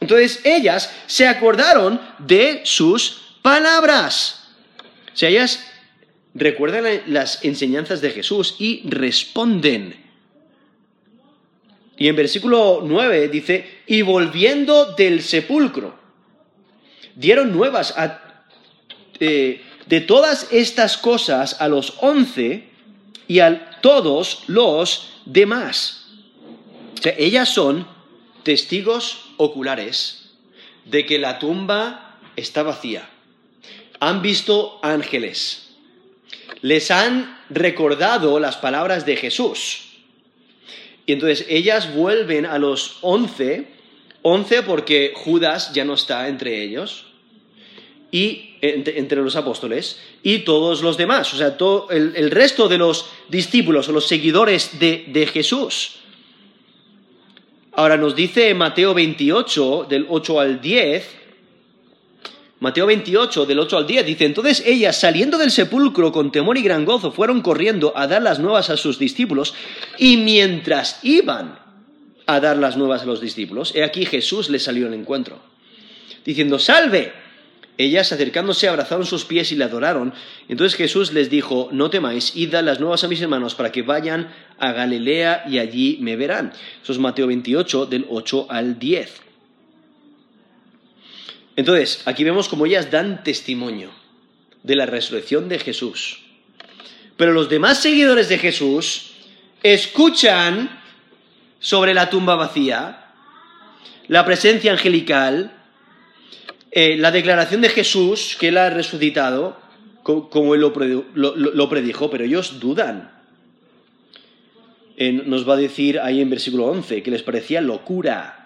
Entonces 0.00 0.40
ellas 0.44 0.94
se 1.06 1.26
acordaron 1.26 2.00
de 2.18 2.60
sus 2.64 3.38
palabras. 3.40 4.48
O 5.12 5.16
sea, 5.16 5.30
ellas 5.30 5.66
recuerdan 6.34 7.02
las 7.06 7.44
enseñanzas 7.44 8.00
de 8.00 8.10
Jesús 8.10 8.56
y 8.58 8.82
responden. 8.88 10.03
Y 11.96 12.08
en 12.08 12.16
versículo 12.16 12.80
9 12.84 13.28
dice, 13.28 13.82
y 13.86 14.02
volviendo 14.02 14.94
del 14.94 15.22
sepulcro, 15.22 15.94
dieron 17.14 17.52
nuevas 17.52 17.94
eh, 19.20 19.62
de 19.86 20.00
todas 20.00 20.48
estas 20.52 20.96
cosas 20.98 21.60
a 21.60 21.68
los 21.68 21.94
once 22.00 22.68
y 23.28 23.40
a 23.40 23.80
todos 23.80 24.42
los 24.46 25.20
demás. 25.24 26.06
O 26.98 27.02
sea, 27.02 27.14
ellas 27.16 27.48
son 27.48 27.86
testigos 28.42 29.30
oculares 29.36 30.32
de 30.84 31.06
que 31.06 31.18
la 31.18 31.38
tumba 31.38 32.18
está 32.36 32.62
vacía. 32.62 33.08
Han 34.00 34.20
visto 34.22 34.78
ángeles. 34.82 35.70
Les 36.60 36.90
han 36.90 37.38
recordado 37.50 38.38
las 38.40 38.56
palabras 38.56 39.06
de 39.06 39.16
Jesús. 39.16 39.83
Y 41.06 41.12
entonces 41.12 41.46
ellas 41.48 41.94
vuelven 41.94 42.46
a 42.46 42.58
los 42.58 42.98
once, 43.02 43.66
once 44.22 44.62
porque 44.62 45.12
Judas 45.14 45.72
ya 45.72 45.84
no 45.84 45.94
está 45.94 46.28
entre 46.28 46.62
ellos, 46.62 47.06
y 48.14 48.54
entre, 48.60 49.16
los 49.16 49.34
apóstoles 49.34 50.00
y 50.22 50.38
todos 50.38 50.82
los 50.82 50.96
demás, 50.96 51.34
o 51.34 51.36
sea, 51.36 51.56
todo 51.56 51.90
el, 51.90 52.30
resto 52.30 52.68
de 52.68 52.78
los 52.78 53.06
discípulos 53.28 53.88
o 53.88 53.92
los 53.92 54.06
seguidores 54.06 54.78
de, 54.78 55.28
Jesús. 55.32 55.96
Ahora 57.72 57.96
nos 57.96 58.14
dice 58.14 58.54
Mateo 58.54 58.94
28, 58.94 59.86
del 59.88 60.06
8 60.08 60.40
al 60.40 60.60
10, 60.60 61.08
Mateo 62.64 62.86
28, 62.86 63.44
del 63.44 63.58
8 63.58 63.76
al 63.76 63.86
10, 63.86 64.06
dice, 64.06 64.24
entonces 64.24 64.62
ellas, 64.64 64.98
saliendo 64.98 65.36
del 65.36 65.50
sepulcro 65.50 66.12
con 66.12 66.32
temor 66.32 66.56
y 66.56 66.62
gran 66.62 66.86
gozo, 66.86 67.12
fueron 67.12 67.42
corriendo 67.42 67.92
a 67.94 68.06
dar 68.06 68.22
las 68.22 68.38
nuevas 68.38 68.70
a 68.70 68.78
sus 68.78 68.98
discípulos, 68.98 69.52
y 69.98 70.16
mientras 70.16 70.98
iban 71.02 71.58
a 72.24 72.40
dar 72.40 72.56
las 72.56 72.78
nuevas 72.78 73.02
a 73.02 73.04
los 73.04 73.20
discípulos, 73.20 73.74
he 73.74 73.84
aquí 73.84 74.06
Jesús 74.06 74.48
les 74.48 74.62
salió 74.62 74.86
al 74.86 74.94
encuentro, 74.94 75.40
diciendo, 76.24 76.58
salve. 76.58 77.12
Ellas, 77.76 78.12
acercándose, 78.12 78.66
abrazaron 78.66 79.04
sus 79.04 79.26
pies 79.26 79.52
y 79.52 79.56
le 79.56 79.64
adoraron. 79.64 80.14
Entonces 80.48 80.78
Jesús 80.78 81.12
les 81.12 81.28
dijo, 81.28 81.68
no 81.70 81.90
temáis, 81.90 82.34
id 82.34 82.54
a 82.54 82.62
las 82.62 82.80
nuevas 82.80 83.04
a 83.04 83.08
mis 83.08 83.20
hermanos 83.20 83.54
para 83.56 83.72
que 83.72 83.82
vayan 83.82 84.32
a 84.58 84.72
Galilea 84.72 85.44
y 85.50 85.58
allí 85.58 85.98
me 86.00 86.16
verán. 86.16 86.54
Eso 86.82 86.92
es 86.92 86.98
Mateo 86.98 87.26
28, 87.26 87.86
del 87.86 88.06
8 88.08 88.46
al 88.48 88.78
10. 88.78 89.23
Entonces, 91.56 92.02
aquí 92.06 92.24
vemos 92.24 92.48
como 92.48 92.66
ellas 92.66 92.90
dan 92.90 93.22
testimonio 93.22 93.90
de 94.62 94.76
la 94.76 94.86
resurrección 94.86 95.48
de 95.48 95.58
Jesús. 95.58 96.20
Pero 97.16 97.32
los 97.32 97.48
demás 97.48 97.80
seguidores 97.80 98.28
de 98.28 98.38
Jesús 98.38 99.12
escuchan 99.62 100.80
sobre 101.60 101.94
la 101.94 102.10
tumba 102.10 102.34
vacía, 102.34 103.12
la 104.08 104.24
presencia 104.24 104.72
angelical, 104.72 105.52
eh, 106.70 106.96
la 106.96 107.12
declaración 107.12 107.60
de 107.60 107.68
Jesús, 107.68 108.36
que 108.38 108.48
él 108.48 108.58
ha 108.58 108.68
resucitado, 108.70 109.56
como 110.02 110.54
él 110.54 110.60
lo, 110.60 111.68
predijo, 111.68 112.10
pero 112.10 112.24
ellos 112.24 112.60
dudan. 112.60 113.10
nos 114.98 115.48
va 115.48 115.54
a 115.54 115.56
decir 115.56 115.98
ahí 116.00 116.20
en 116.20 116.28
versículo 116.28 116.66
11 116.66 117.02
que 117.02 117.10
les 117.10 117.22
parecía 117.22 117.60
locura. 117.60 118.43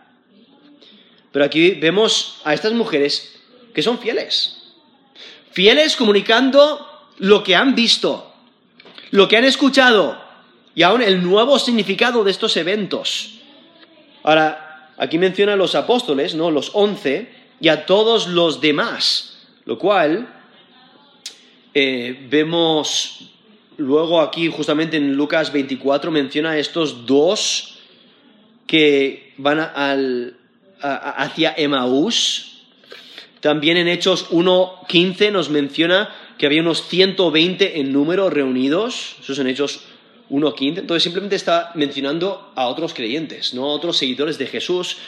Pero 1.32 1.44
aquí 1.44 1.72
vemos 1.72 2.40
a 2.44 2.54
estas 2.54 2.72
mujeres 2.72 3.40
que 3.74 3.82
son 3.82 3.98
fieles. 3.98 4.62
Fieles 5.52 5.96
comunicando 5.96 6.86
lo 7.18 7.42
que 7.42 7.56
han 7.56 7.74
visto, 7.74 8.32
lo 9.10 9.28
que 9.28 9.36
han 9.36 9.44
escuchado 9.44 10.20
y 10.74 10.82
aún 10.82 11.02
el 11.02 11.22
nuevo 11.22 11.58
significado 11.58 12.22
de 12.24 12.30
estos 12.30 12.56
eventos. 12.56 13.40
Ahora, 14.22 14.92
aquí 14.96 15.18
menciona 15.18 15.54
a 15.54 15.56
los 15.56 15.74
apóstoles, 15.74 16.34
¿no? 16.34 16.50
Los 16.50 16.70
once, 16.74 17.28
y 17.60 17.68
a 17.68 17.86
todos 17.86 18.28
los 18.28 18.60
demás, 18.60 19.38
lo 19.64 19.78
cual 19.78 20.28
eh, 21.74 22.26
vemos 22.30 23.30
luego 23.76 24.20
aquí 24.20 24.48
justamente 24.48 24.96
en 24.96 25.14
Lucas 25.14 25.52
24 25.52 26.10
menciona 26.10 26.50
a 26.50 26.58
estos 26.58 27.06
dos 27.06 27.78
que 28.66 29.34
van 29.38 29.60
hacia 30.80 31.54
Emaús. 31.56 32.62
También 33.40 33.76
en 33.76 33.88
Hechos 33.88 34.30
1.15 34.30 35.32
nos 35.32 35.50
menciona 35.50 36.14
que 36.38 36.46
había 36.46 36.60
unos 36.60 36.86
120 36.88 37.80
en 37.80 37.92
número 37.92 38.30
reunidos, 38.30 39.16
eso 39.20 39.32
es 39.32 39.38
en 39.38 39.48
Hechos 39.48 39.80
1.15, 40.30 40.78
entonces 40.78 41.02
simplemente 41.02 41.36
está 41.36 41.72
mencionando 41.74 42.52
a 42.54 42.66
otros 42.66 42.94
creyentes, 42.94 43.54
no 43.54 43.64
a 43.64 43.72
otros 43.72 43.96
seguidores 43.96 44.38
de 44.38 44.46
Jesús, 44.46 44.98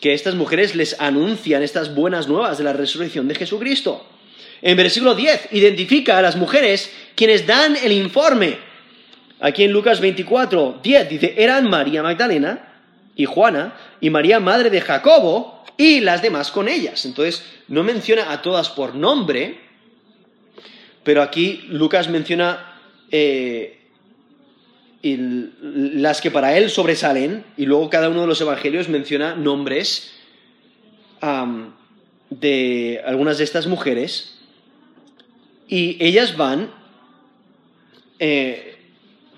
que 0.00 0.14
estas 0.14 0.34
mujeres 0.34 0.74
les 0.74 1.00
anuncian 1.00 1.62
estas 1.62 1.94
buenas 1.94 2.26
nuevas 2.28 2.58
de 2.58 2.64
la 2.64 2.72
resurrección 2.72 3.28
de 3.28 3.34
Jesucristo. 3.34 4.04
En 4.60 4.76
versículo 4.76 5.14
10 5.14 5.48
identifica 5.52 6.18
a 6.18 6.22
las 6.22 6.36
mujeres 6.36 6.92
quienes 7.14 7.46
dan 7.46 7.76
el 7.76 7.92
informe. 7.92 8.58
Aquí 9.40 9.64
en 9.64 9.72
Lucas 9.72 10.00
24, 10.00 10.80
10 10.82 11.08
dice, 11.08 11.34
eran 11.36 11.68
María 11.68 12.02
Magdalena 12.02 12.71
y 13.16 13.24
Juana 13.24 13.76
y 14.00 14.10
María 14.10 14.40
madre 14.40 14.70
de 14.70 14.80
Jacobo 14.80 15.64
y 15.76 16.00
las 16.00 16.22
demás 16.22 16.50
con 16.50 16.68
ellas. 16.68 17.04
Entonces, 17.04 17.44
no 17.68 17.82
menciona 17.82 18.32
a 18.32 18.42
todas 18.42 18.68
por 18.70 18.94
nombre, 18.94 19.58
pero 21.02 21.22
aquí 21.22 21.64
Lucas 21.68 22.08
menciona 22.08 22.78
eh, 23.10 23.78
las 25.02 26.20
que 26.20 26.30
para 26.30 26.56
él 26.56 26.70
sobresalen, 26.70 27.44
y 27.56 27.66
luego 27.66 27.90
cada 27.90 28.08
uno 28.08 28.20
de 28.22 28.26
los 28.28 28.40
evangelios 28.40 28.88
menciona 28.88 29.34
nombres 29.34 30.12
de 32.30 33.02
algunas 33.04 33.38
de 33.38 33.44
estas 33.44 33.66
mujeres, 33.66 34.38
y 35.68 35.96
ellas 36.04 36.36
van 36.36 36.70
eh, 38.18 38.78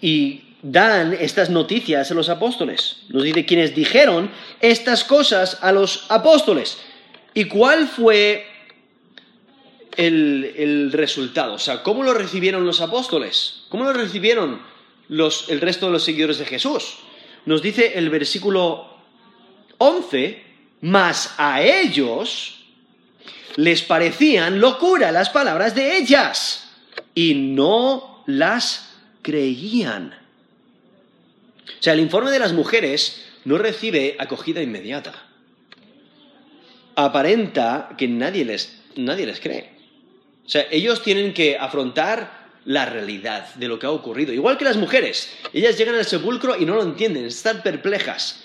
y 0.00 0.42
dan 0.64 1.16
estas 1.20 1.50
noticias 1.50 2.10
a 2.10 2.14
los 2.14 2.28
apóstoles. 2.28 2.96
Nos 3.10 3.22
dice 3.22 3.46
quienes 3.46 3.74
dijeron 3.74 4.30
estas 4.60 5.04
cosas 5.04 5.58
a 5.60 5.70
los 5.70 6.06
apóstoles. 6.08 6.78
¿Y 7.34 7.44
cuál 7.44 7.86
fue 7.86 8.46
el, 9.96 10.52
el 10.56 10.92
resultado? 10.92 11.54
O 11.54 11.58
sea, 11.58 11.82
¿cómo 11.84 12.02
lo 12.02 12.14
recibieron 12.14 12.66
los 12.66 12.80
apóstoles? 12.80 13.64
¿Cómo 13.68 13.84
lo 13.84 13.92
recibieron 13.92 14.74
el 15.08 15.60
resto 15.60 15.86
de 15.86 15.92
los 15.92 16.04
seguidores 16.04 16.38
de 16.38 16.46
Jesús. 16.46 16.96
Nos 17.46 17.62
dice 17.62 17.92
el 17.96 18.10
versículo 18.10 18.86
11, 19.78 20.42
mas 20.82 21.34
a 21.36 21.62
ellos 21.62 22.64
les 23.56 23.82
parecían 23.82 24.60
locura 24.60 25.12
las 25.12 25.30
palabras 25.30 25.74
de 25.74 25.96
ellas 25.98 26.70
y 27.14 27.34
no 27.34 28.24
las 28.26 28.94
creían. 29.22 30.23
O 31.66 31.82
sea, 31.82 31.92
el 31.92 32.00
informe 32.00 32.30
de 32.30 32.38
las 32.38 32.52
mujeres 32.52 33.24
no 33.44 33.58
recibe 33.58 34.16
acogida 34.18 34.62
inmediata. 34.62 35.14
Aparenta 36.96 37.90
que 37.98 38.08
nadie 38.08 38.44
les, 38.44 38.80
nadie 38.96 39.26
les 39.26 39.40
cree. 39.40 39.70
O 40.46 40.48
sea, 40.48 40.66
ellos 40.70 41.02
tienen 41.02 41.32
que 41.32 41.56
afrontar 41.56 42.44
la 42.64 42.86
realidad 42.86 43.54
de 43.56 43.68
lo 43.68 43.78
que 43.78 43.86
ha 43.86 43.90
ocurrido. 43.90 44.32
Igual 44.32 44.58
que 44.58 44.64
las 44.64 44.76
mujeres, 44.76 45.30
ellas 45.52 45.76
llegan 45.76 45.94
al 45.94 46.04
sepulcro 46.04 46.56
y 46.58 46.64
no 46.64 46.74
lo 46.74 46.82
entienden, 46.82 47.24
están 47.24 47.62
perplejas. 47.62 48.44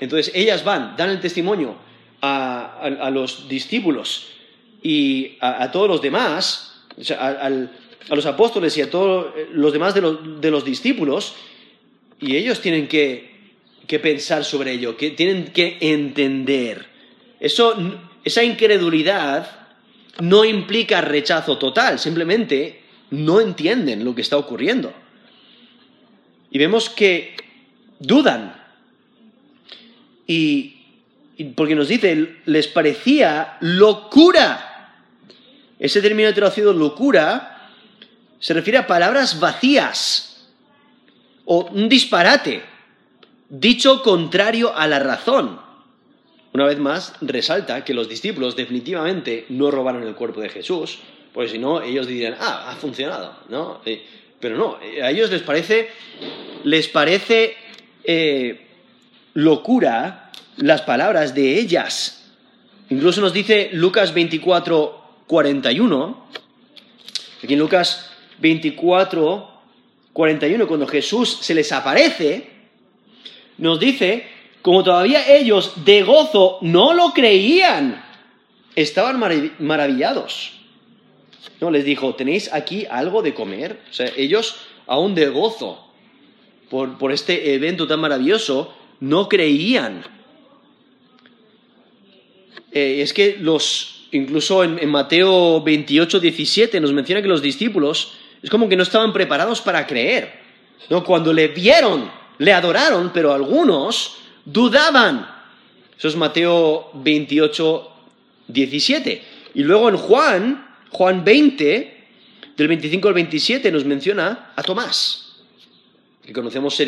Entonces 0.00 0.32
ellas 0.34 0.64
van, 0.64 0.96
dan 0.96 1.10
el 1.10 1.20
testimonio 1.20 1.76
a, 2.20 3.10
los 3.12 3.48
discípulos 3.48 4.28
y 4.82 5.36
a, 5.40 5.70
todos 5.70 5.88
los 5.88 6.02
demás, 6.02 6.82
a, 7.18 7.50
los 8.10 8.26
apóstoles 8.26 8.76
y 8.76 8.82
a 8.82 8.90
todos 8.90 9.32
los 9.52 9.72
demás 9.72 9.94
de 9.94 10.50
los, 10.50 10.64
discípulos, 10.64 11.34
y 12.24 12.36
ellos 12.36 12.60
tienen 12.60 12.88
que, 12.88 13.30
que, 13.86 13.98
pensar 13.98 14.44
sobre 14.44 14.72
ello, 14.72 14.96
que 14.96 15.10
tienen 15.10 15.52
que 15.52 15.76
entender. 15.80 16.86
Eso, 17.38 17.76
esa 18.24 18.42
incredulidad 18.42 19.68
no 20.20 20.44
implica 20.44 21.02
rechazo 21.02 21.58
total, 21.58 21.98
simplemente 21.98 22.82
no 23.10 23.40
entienden 23.40 24.04
lo 24.04 24.14
que 24.14 24.22
está 24.22 24.38
ocurriendo. 24.38 24.92
Y 26.50 26.58
vemos 26.58 26.88
que 26.88 27.36
dudan. 27.98 28.54
Y, 30.26 30.76
porque 31.54 31.74
nos 31.74 31.88
dice, 31.88 32.36
les 32.46 32.68
parecía 32.68 33.58
locura. 33.60 34.94
Ese 35.78 36.00
término 36.00 36.32
traducido 36.32 36.72
locura 36.72 37.70
se 38.38 38.54
refiere 38.54 38.78
a 38.78 38.86
palabras 38.86 39.40
vacías 39.40 40.33
o 41.44 41.66
un 41.66 41.88
disparate, 41.88 42.62
dicho 43.48 44.02
contrario 44.02 44.74
a 44.74 44.86
la 44.86 44.98
razón. 44.98 45.60
Una 46.52 46.66
vez 46.66 46.78
más, 46.78 47.14
resalta 47.20 47.84
que 47.84 47.94
los 47.94 48.08
discípulos 48.08 48.56
definitivamente 48.56 49.46
no 49.48 49.70
robaron 49.70 50.04
el 50.04 50.14
cuerpo 50.14 50.40
de 50.40 50.48
Jesús, 50.48 50.98
porque 51.32 51.50
si 51.50 51.58
no, 51.58 51.82
ellos 51.82 52.06
dirían, 52.06 52.36
ah, 52.38 52.70
ha 52.70 52.76
funcionado, 52.76 53.36
¿no? 53.48 53.80
pero 54.38 54.56
no, 54.56 54.78
a 55.02 55.10
ellos 55.10 55.30
les 55.30 55.42
parece, 55.42 55.88
les 56.64 56.86
parece 56.88 57.56
eh, 58.04 58.66
locura 59.32 60.30
las 60.58 60.82
palabras 60.82 61.34
de 61.34 61.58
ellas. 61.58 62.24
Incluso 62.90 63.20
nos 63.20 63.32
dice 63.32 63.70
Lucas 63.72 64.14
24, 64.14 65.24
41, 65.26 66.26
aquí 67.42 67.54
en 67.54 67.58
Lucas 67.58 68.10
24, 68.38 69.53
41, 70.14 70.66
cuando 70.68 70.86
Jesús 70.86 71.38
se 71.42 71.54
les 71.54 71.70
aparece, 71.72 72.46
nos 73.58 73.80
dice, 73.80 74.24
como 74.62 74.82
todavía 74.82 75.28
ellos 75.28 75.84
de 75.84 76.02
gozo 76.04 76.58
no 76.62 76.94
lo 76.94 77.12
creían, 77.12 78.02
estaban 78.76 79.18
maravillados. 79.58 80.52
No, 81.60 81.70
les 81.70 81.84
dijo, 81.84 82.14
¿tenéis 82.14 82.52
aquí 82.52 82.86
algo 82.88 83.22
de 83.22 83.34
comer? 83.34 83.80
O 83.90 83.92
sea, 83.92 84.10
ellos, 84.16 84.56
aún 84.86 85.16
de 85.16 85.28
gozo 85.28 85.84
por, 86.70 87.12
este 87.12 87.54
evento 87.54 87.88
tan 87.88 88.00
maravilloso, 88.00 88.72
no 89.00 89.28
creían. 89.28 90.04
Eh, 92.70 93.02
es 93.02 93.12
que 93.12 93.36
los, 93.40 94.06
incluso 94.12 94.62
en, 94.62 94.88
Mateo 94.88 95.60
28, 95.60 96.20
17 96.20 96.80
nos 96.80 96.92
menciona 96.92 97.20
que 97.20 97.28
los 97.28 97.42
discípulos 97.42 98.12
es 98.44 98.50
como 98.50 98.68
que 98.68 98.76
no 98.76 98.82
estaban 98.82 99.10
preparados 99.14 99.62
para 99.62 99.86
creer. 99.86 100.30
¿no? 100.90 101.02
Cuando 101.02 101.32
le 101.32 101.48
vieron, 101.48 102.10
le 102.36 102.52
adoraron, 102.52 103.10
pero 103.10 103.32
algunos 103.32 104.16
dudaban. 104.44 105.26
Eso 105.96 106.08
es 106.08 106.14
Mateo 106.14 106.90
28, 106.92 107.90
17. 108.48 109.22
Y 109.54 109.62
luego 109.62 109.88
en 109.88 109.96
Juan, 109.96 110.76
Juan 110.90 111.24
20, 111.24 112.04
del 112.54 112.68
25 112.68 113.08
al 113.08 113.14
27, 113.14 113.72
nos 113.72 113.86
menciona 113.86 114.52
a 114.54 114.62
Tomás. 114.62 115.36
Y 116.26 116.34
conocemos 116.34 116.82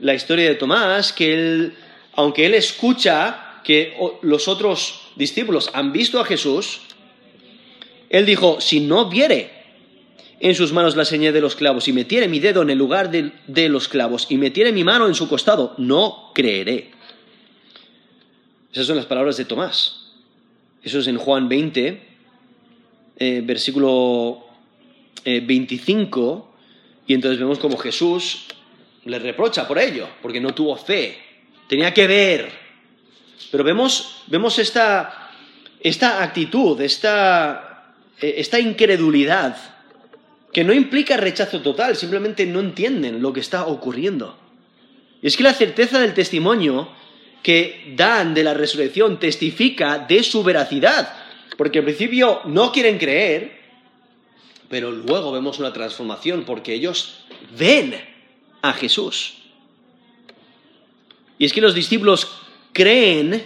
la 0.00 0.12
historia 0.12 0.48
de 0.48 0.56
Tomás, 0.56 1.12
que 1.12 1.34
él, 1.34 1.74
aunque 2.14 2.46
él 2.46 2.54
escucha 2.54 3.60
que 3.62 3.96
los 4.22 4.48
otros 4.48 5.02
discípulos 5.14 5.70
han 5.72 5.92
visto 5.92 6.18
a 6.18 6.24
Jesús, 6.24 6.80
él 8.10 8.26
dijo, 8.26 8.60
si 8.60 8.80
no 8.80 9.08
viere 9.08 9.55
en 10.38 10.54
sus 10.54 10.72
manos 10.72 10.96
la 10.96 11.04
señal 11.04 11.32
de 11.32 11.40
los 11.40 11.56
clavos 11.56 11.88
y 11.88 11.92
metiere 11.92 12.28
mi 12.28 12.40
dedo 12.40 12.62
en 12.62 12.70
el 12.70 12.78
lugar 12.78 13.10
de, 13.10 13.68
los 13.68 13.88
clavos 13.88 14.26
y 14.28 14.36
metiere 14.36 14.72
mi 14.72 14.84
mano 14.84 15.06
en 15.06 15.14
su 15.14 15.28
costado, 15.28 15.74
no 15.78 16.30
creeré. 16.34 16.90
Esas 18.72 18.86
son 18.86 18.96
las 18.96 19.06
palabras 19.06 19.36
de 19.38 19.46
Tomás. 19.46 20.12
Eso 20.82 20.98
es 20.98 21.06
en 21.06 21.16
Juan 21.16 21.48
20, 21.48 22.02
eh, 23.18 23.42
versículo 23.44 24.44
25, 25.24 26.52
eh, 26.54 27.02
y 27.08 27.14
entonces 27.14 27.40
vemos 27.40 27.58
como 27.58 27.78
Jesús 27.78 28.46
le 29.04 29.18
reprocha 29.18 29.66
por 29.66 29.78
ello, 29.78 30.08
porque 30.20 30.40
no 30.40 30.54
tuvo 30.54 30.76
fe, 30.76 31.16
tenía 31.68 31.94
que 31.94 32.06
ver. 32.06 32.50
Pero 33.50 33.64
vemos, 33.64 34.22
vemos 34.26 34.58
esta, 34.58 35.30
esta 35.80 36.22
actitud, 36.22 36.80
esta, 36.80 37.94
eh, 38.20 38.34
esta 38.38 38.58
incredulidad 38.58 39.75
que 40.56 40.64
no 40.64 40.72
implica 40.72 41.18
rechazo 41.18 41.60
total, 41.60 41.96
simplemente 41.96 42.46
no 42.46 42.60
entienden 42.60 43.20
lo 43.20 43.30
que 43.30 43.40
está 43.40 43.66
ocurriendo. 43.66 44.38
Y 45.20 45.26
es 45.26 45.36
que 45.36 45.42
la 45.42 45.52
certeza 45.52 46.00
del 46.00 46.14
testimonio 46.14 46.88
que 47.42 47.92
dan 47.94 48.32
de 48.32 48.42
la 48.42 48.54
resurrección 48.54 49.20
testifica 49.20 49.98
de 49.98 50.22
su 50.22 50.42
veracidad, 50.42 51.12
porque 51.58 51.80
al 51.80 51.84
principio 51.84 52.40
no 52.46 52.72
quieren 52.72 52.96
creer, 52.96 53.60
pero 54.70 54.90
luego 54.90 55.30
vemos 55.30 55.58
una 55.58 55.74
transformación 55.74 56.44
porque 56.46 56.72
ellos 56.72 57.26
ven 57.58 57.94
a 58.62 58.72
Jesús. 58.72 59.34
Y 61.38 61.44
es 61.44 61.52
que 61.52 61.60
los 61.60 61.74
discípulos 61.74 62.28
creen 62.72 63.44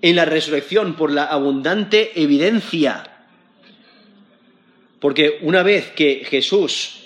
en 0.00 0.16
la 0.16 0.24
resurrección 0.24 0.94
por 0.94 1.12
la 1.12 1.24
abundante 1.24 2.18
evidencia 2.22 3.07
porque 5.00 5.38
una 5.42 5.62
vez 5.62 5.90
que 5.92 6.24
Jesús, 6.28 7.00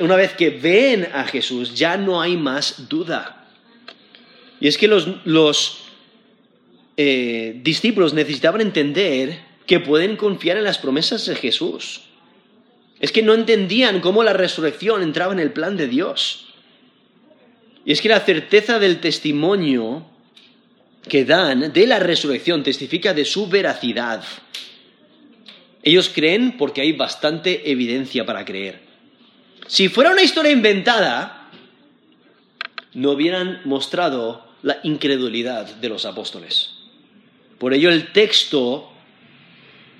una 0.00 0.16
vez 0.16 0.32
que 0.32 0.50
ven 0.50 1.08
a 1.12 1.24
Jesús, 1.24 1.74
ya 1.74 1.96
no 1.96 2.20
hay 2.20 2.36
más 2.36 2.88
duda. 2.88 3.46
Y 4.60 4.68
es 4.68 4.78
que 4.78 4.88
los, 4.88 5.78
eh, 6.96 7.60
discípulos 7.62 8.14
necesitaban 8.14 8.60
entender 8.60 9.38
que 9.66 9.80
pueden 9.80 10.16
confiar 10.16 10.56
en 10.56 10.64
las 10.64 10.78
promesas 10.78 11.26
de 11.26 11.34
Jesús. 11.36 12.02
Es 13.00 13.12
que 13.12 13.22
no 13.22 13.34
entendían 13.34 14.00
cómo 14.00 14.22
la 14.22 14.32
resurrección 14.32 15.02
entraba 15.02 15.32
en 15.34 15.40
el 15.40 15.52
plan 15.52 15.76
de 15.76 15.88
Dios. 15.88 16.46
Y 17.84 17.92
es 17.92 18.00
que 18.00 18.08
la 18.08 18.20
certeza 18.20 18.78
del 18.78 19.00
testimonio 19.00 20.06
que 21.08 21.24
dan 21.24 21.72
de 21.72 21.86
la 21.86 21.98
resurrección 21.98 22.62
testifica 22.62 23.12
de 23.12 23.24
su 23.24 23.46
veracidad. 23.48 24.24
Ellos 25.86 26.10
creen 26.12 26.56
porque 26.58 26.80
hay 26.80 26.90
bastante 26.90 27.70
evidencia 27.70 28.26
para 28.26 28.44
creer. 28.44 28.80
Si 29.68 29.88
fuera 29.88 30.10
una 30.10 30.22
historia 30.22 30.50
inventada, 30.50 31.48
no 32.92 33.12
hubieran 33.12 33.60
mostrado 33.64 34.44
la 34.62 34.80
incredulidad 34.82 35.76
de 35.76 35.88
los 35.88 36.04
apóstoles. 36.04 36.72
Por 37.58 37.72
ello 37.72 37.88
el 37.88 38.10
texto 38.10 38.90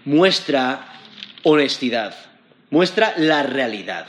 muestra 0.05 1.03
honestidad, 1.45 2.17
muestra 2.71 3.15
la 3.17 3.45
realidad. 3.45 4.09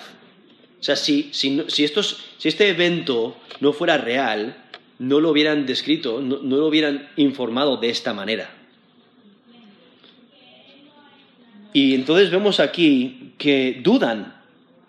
O 0.79 0.83
sea, 0.83 0.95
si, 0.95 1.29
este 2.43 2.69
evento 2.69 3.37
no 3.59 3.71
fuera 3.71 3.99
real, 3.99 4.57
no 4.97 5.19
lo 5.19 5.29
hubieran 5.29 5.67
descrito, 5.67 6.21
no 6.21 6.57
lo 6.57 6.65
hubieran 6.65 7.07
informado 7.17 7.77
de 7.77 7.91
esta 7.91 8.15
manera. 8.15 8.56
Y 11.77 11.93
entonces 11.93 12.31
vemos 12.31 12.59
aquí 12.59 13.35
que 13.37 13.81
dudan, 13.83 14.33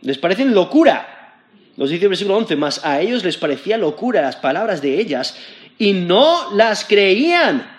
les 0.01 0.17
parecen 0.17 0.55
locura. 0.55 1.45
Nos 1.77 1.91
dice 1.91 2.05
el 2.05 2.09
versículo 2.09 2.39
11, 2.39 2.57
más 2.57 2.83
a 2.83 3.03
ellos 3.03 3.23
les 3.25 3.37
parecía 3.37 3.77
locura 3.77 4.23
las 4.23 4.37
palabras 4.37 4.81
de 4.81 4.99
ellas 4.99 5.37
y 5.77 5.93
no 5.93 6.51
las 6.55 6.87
creían. 6.87 7.71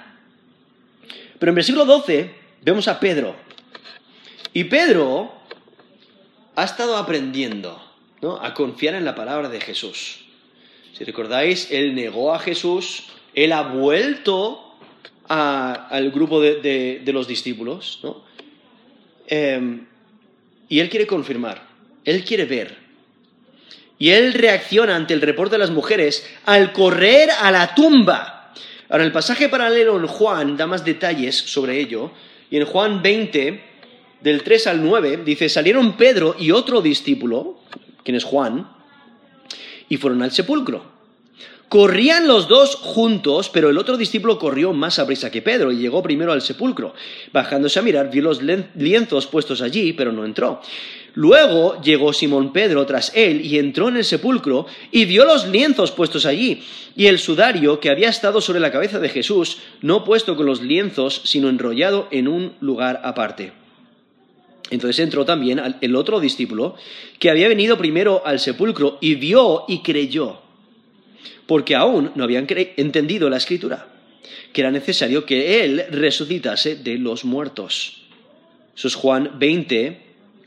Pero 1.40 1.50
en 1.50 1.56
versículo 1.56 1.86
12 1.86 2.30
vemos 2.62 2.88
a 2.88 3.00
Pedro. 3.00 3.36
Y 4.54 4.66
Pedro 4.66 5.34
ha 6.56 6.64
estado 6.64 6.96
aprendiendo 6.96 7.82
a 8.40 8.54
confiar 8.54 8.94
en 8.94 9.06
la 9.06 9.16
palabra 9.16 9.50
de 9.50 9.60
Jesús. 9.60 10.20
Si 10.94 11.04
recordáis, 11.04 11.72
él 11.72 11.96
negó 11.96 12.32
a 12.32 12.38
Jesús, 12.38 13.06
él 13.34 13.54
ha 13.54 13.64
vuelto 13.64 14.76
al 15.28 16.12
grupo 16.12 16.40
de, 16.40 17.02
de 17.04 17.12
los 17.12 17.28
discípulos, 17.28 18.02
¿no? 18.04 18.30
Em, 19.32 19.86
y 20.68 20.80
él 20.80 20.90
quiere 20.90 21.06
confirmar, 21.06 21.62
él 22.04 22.24
quiere 22.24 22.46
ver. 22.46 22.78
Y 24.00 24.10
él 24.10 24.34
reacciona 24.34 24.96
ante 24.96 25.14
el 25.14 25.22
reporte 25.22 25.56
de 25.56 25.60
las 25.60 25.70
mujeres 25.72 26.28
al 26.46 26.74
correr 26.74 27.30
a 27.40 27.52
la 27.52 27.76
tumba. 27.76 28.54
Ahora, 28.90 29.04
el 29.04 29.12
pasaje 29.12 29.50
paralelo 29.50 30.00
en 30.00 30.08
Juan 30.08 30.58
da 30.58 30.66
más 30.66 30.84
detalles 30.84 31.36
sobre 31.36 31.80
ello. 31.80 32.12
Y 32.50 32.58
en 32.58 32.66
Juan 32.66 33.04
20, 33.04 33.62
del 34.22 34.42
3 34.42 34.68
al 34.68 34.84
9, 34.84 35.22
dice, 35.24 35.48
salieron 35.48 35.96
Pedro 35.96 36.36
y 36.40 36.52
otro 36.52 36.82
discípulo, 36.82 37.60
quien 38.04 38.16
es 38.16 38.24
Juan, 38.24 38.68
y 39.90 39.98
fueron 39.98 40.24
al 40.24 40.32
sepulcro. 40.32 40.99
Corrían 41.70 42.28
los 42.28 42.48
dos 42.48 42.76
juntos, 42.78 43.52
pero 43.54 43.70
el 43.70 43.78
otro 43.78 43.96
discípulo 43.96 44.40
corrió 44.40 44.74
más 44.74 44.98
a 44.98 45.06
prisa 45.06 45.30
que 45.30 45.44
Pedro 45.44 45.72
y 45.72 45.78
llegó 45.78 46.02
primero 46.02 46.32
al 46.32 46.42
sepulcro. 46.42 46.96
Bajándose 47.32 47.78
a 47.78 47.84
mirar, 47.84 48.10
vio 48.10 48.24
los 48.24 48.42
lienzos 48.42 49.28
puestos 49.28 49.62
allí, 49.62 49.94
pero 49.94 50.12
no 50.12 50.26
entró. 50.26 50.62
Luego 51.14 51.80
llegó 51.80 52.12
Simón 52.12 52.54
Pedro 52.54 52.88
tras 52.88 53.12
él 53.16 53.46
y 53.46 53.60
entró 53.60 53.88
en 53.88 53.98
el 53.98 54.04
sepulcro 54.04 54.66
y 54.92 55.06
vio 55.06 55.26
los 55.26 55.48
lienzos 55.48 55.92
puestos 55.92 56.26
allí 56.26 56.64
y 56.96 57.06
el 57.06 57.20
sudario 57.20 57.80
que 57.80 57.92
había 57.92 58.10
estado 58.10 58.42
sobre 58.42 58.60
la 58.60 58.72
cabeza 58.72 59.00
de 59.00 59.10
Jesús, 59.10 59.60
no 59.82 60.04
puesto 60.04 60.36
con 60.36 60.48
los 60.48 60.62
lienzos, 60.62 61.22
sino 61.24 61.50
enrollado 61.50 62.08
en 62.10 62.28
un 62.28 62.54
lugar 62.62 63.00
aparte. 63.04 63.52
Entonces 64.72 65.00
entró 65.00 65.24
también 65.24 65.62
el 65.82 65.96
otro 65.96 66.20
discípulo 66.20 66.76
que 67.20 67.30
había 67.30 67.48
venido 67.48 67.78
primero 67.78 68.24
al 68.26 68.40
sepulcro 68.40 68.98
y 69.02 69.16
vio 69.16 69.66
y 69.68 69.80
creyó 69.84 70.49
porque 71.50 71.76
aún 71.76 72.12
no 72.14 72.26
habían 72.26 72.46
entendido 72.78 73.28
la 73.28 73.38
escritura, 73.38 73.88
que 74.54 74.62
era 74.62 74.70
necesario 74.70 75.26
que 75.26 75.64
Él 75.64 75.84
resucitase 75.90 76.76
de 76.76 77.00
los 77.00 77.26
muertos. 77.26 78.04
Eso 78.78 78.88
es 78.88 78.94
Juan 78.94 79.40
20, 79.40 80.00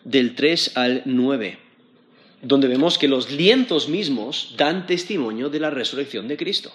del 0.04 0.36
3 0.36 0.76
al 0.76 1.02
9, 1.04 1.58
donde 2.42 2.68
vemos 2.68 2.98
que 2.98 3.08
los 3.08 3.32
lienzos 3.32 3.88
mismos 3.88 4.54
dan 4.56 4.86
testimonio 4.86 5.50
de 5.50 5.58
la 5.58 5.70
resurrección 5.70 6.28
de 6.28 6.36
Cristo. 6.36 6.72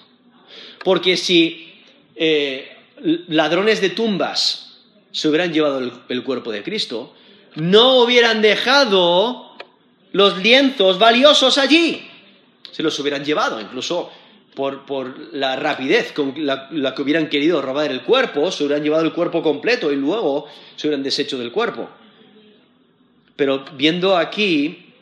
Porque 0.83 1.15
si 1.15 1.71
eh, 2.17 2.67
ladrones 3.29 3.79
de 3.79 3.91
tumbas 3.91 4.81
se 5.13 5.29
hubieran 5.29 5.53
llevado 5.53 6.03
el 6.09 6.23
cuerpo 6.25 6.51
de 6.51 6.63
Cristo, 6.63 7.15
no 7.55 8.03
hubieran 8.03 8.41
dejado 8.41 9.55
los 10.11 10.37
lienzos 10.39 10.99
valiosos 10.99 11.57
allí 11.57 12.06
se 12.77 12.83
los 12.83 12.99
hubieran 12.99 13.25
llevado, 13.25 13.59
incluso 13.59 14.11
por, 14.53 15.33
la 15.33 15.55
rapidez 15.55 16.11
con 16.11 16.35
la, 16.45 16.69
que 16.93 17.01
hubieran 17.01 17.27
querido 17.27 17.59
robar 17.59 17.89
el 17.89 18.03
cuerpo, 18.03 18.51
se 18.51 18.63
hubieran 18.65 18.83
llevado 18.83 19.03
el 19.03 19.13
cuerpo 19.13 19.41
completo 19.41 19.91
y 19.91 19.95
luego 19.95 20.45
se 20.75 20.85
hubieran 20.85 21.01
deshecho 21.01 21.39
del 21.39 21.51
cuerpo. 21.51 21.89
Pero 23.35 23.65
viendo 23.75 24.15
aquí 24.15 24.93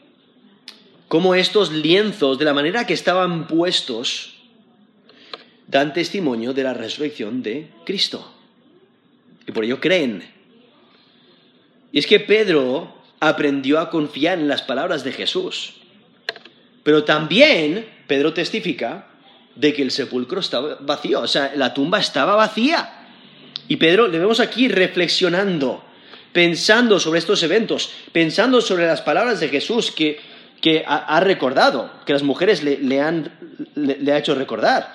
cómo 1.09 1.35
estos 1.35 1.73
lienzos, 1.73 2.39
de 2.39 2.45
la 2.45 2.53
manera 2.53 2.87
que 2.87 2.93
estaban 2.93 3.45
puestos, 3.45 4.35
dan 5.67 5.91
testimonio 5.91 6.53
de 6.53 6.63
la 6.63 6.73
resurrección 6.73 7.43
de 7.43 7.67
Cristo. 7.85 8.31
Y 9.45 9.51
por 9.51 9.65
ello 9.65 9.81
creen. 9.81 10.23
Y 11.91 11.99
es 11.99 12.07
que 12.07 12.21
Pedro 12.21 12.95
aprendió 13.19 13.79
a 13.79 13.89
confiar 13.89 14.39
en 14.39 14.47
las 14.47 14.61
palabras 14.61 15.03
de 15.03 15.11
Jesús. 15.11 15.81
Pero 16.85 17.03
también 17.03 17.83
Pedro 18.05 18.31
testifica 18.31 19.07
de 19.55 19.73
que 19.73 19.81
el 19.81 19.89
sepulcro 19.89 20.39
estaba 20.39 20.77
vacío, 20.81 21.21
o 21.21 21.27
sea, 21.27 21.51
la 21.55 21.73
tumba 21.73 21.97
estaba 21.97 22.35
vacía. 22.35 23.07
Y 23.67 23.77
Pedro 23.77 24.07
le 24.07 24.19
vemos 24.19 24.39
aquí 24.39 24.67
reflexionando, 24.67 25.83
pensando 26.31 26.99
sobre 26.99 27.17
estos 27.17 27.41
eventos, 27.41 27.89
pensando 28.11 28.61
sobre 28.61 28.85
las 28.85 29.01
palabras 29.01 29.39
de 29.39 29.49
Jesús 29.49 29.91
que, 29.91 30.19
ha, 30.85 31.19
recordado, 31.21 31.89
que 32.05 32.13
las 32.13 32.21
mujeres 32.21 32.61
le, 32.61 33.01
han, 33.01 33.31
le, 33.73 34.11
ha 34.11 34.19
hecho 34.19 34.35
recordar. 34.35 34.93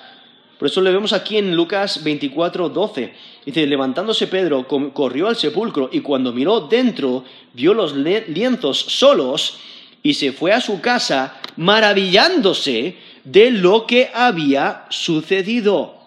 Por 0.57 0.69
eso 0.69 0.79
le 0.79 0.93
vemos 0.93 1.11
aquí 1.11 1.39
en 1.39 1.53
Lucas 1.57 2.05
24, 2.05 2.69
12. 2.69 3.13
Dice, 3.45 3.67
levantándose 3.67 4.27
Pedro, 4.27 4.65
corrió 4.65 5.27
al 5.27 5.35
sepulcro 5.35 5.89
y 5.91 5.99
cuando 5.99 6.31
miró 6.31 6.61
dentro, 6.61 7.25
vio 7.53 7.73
los 7.73 7.93
lienzos 7.97 8.79
solos 8.79 9.57
y 10.03 10.15
se 10.15 10.31
fue 10.31 10.53
a 10.53 10.61
su 10.61 10.81
casa 10.81 11.39
maravillándose 11.57 12.97
de 13.23 13.51
lo 13.51 13.85
que 13.85 14.09
había 14.13 14.85
sucedido. 14.89 15.99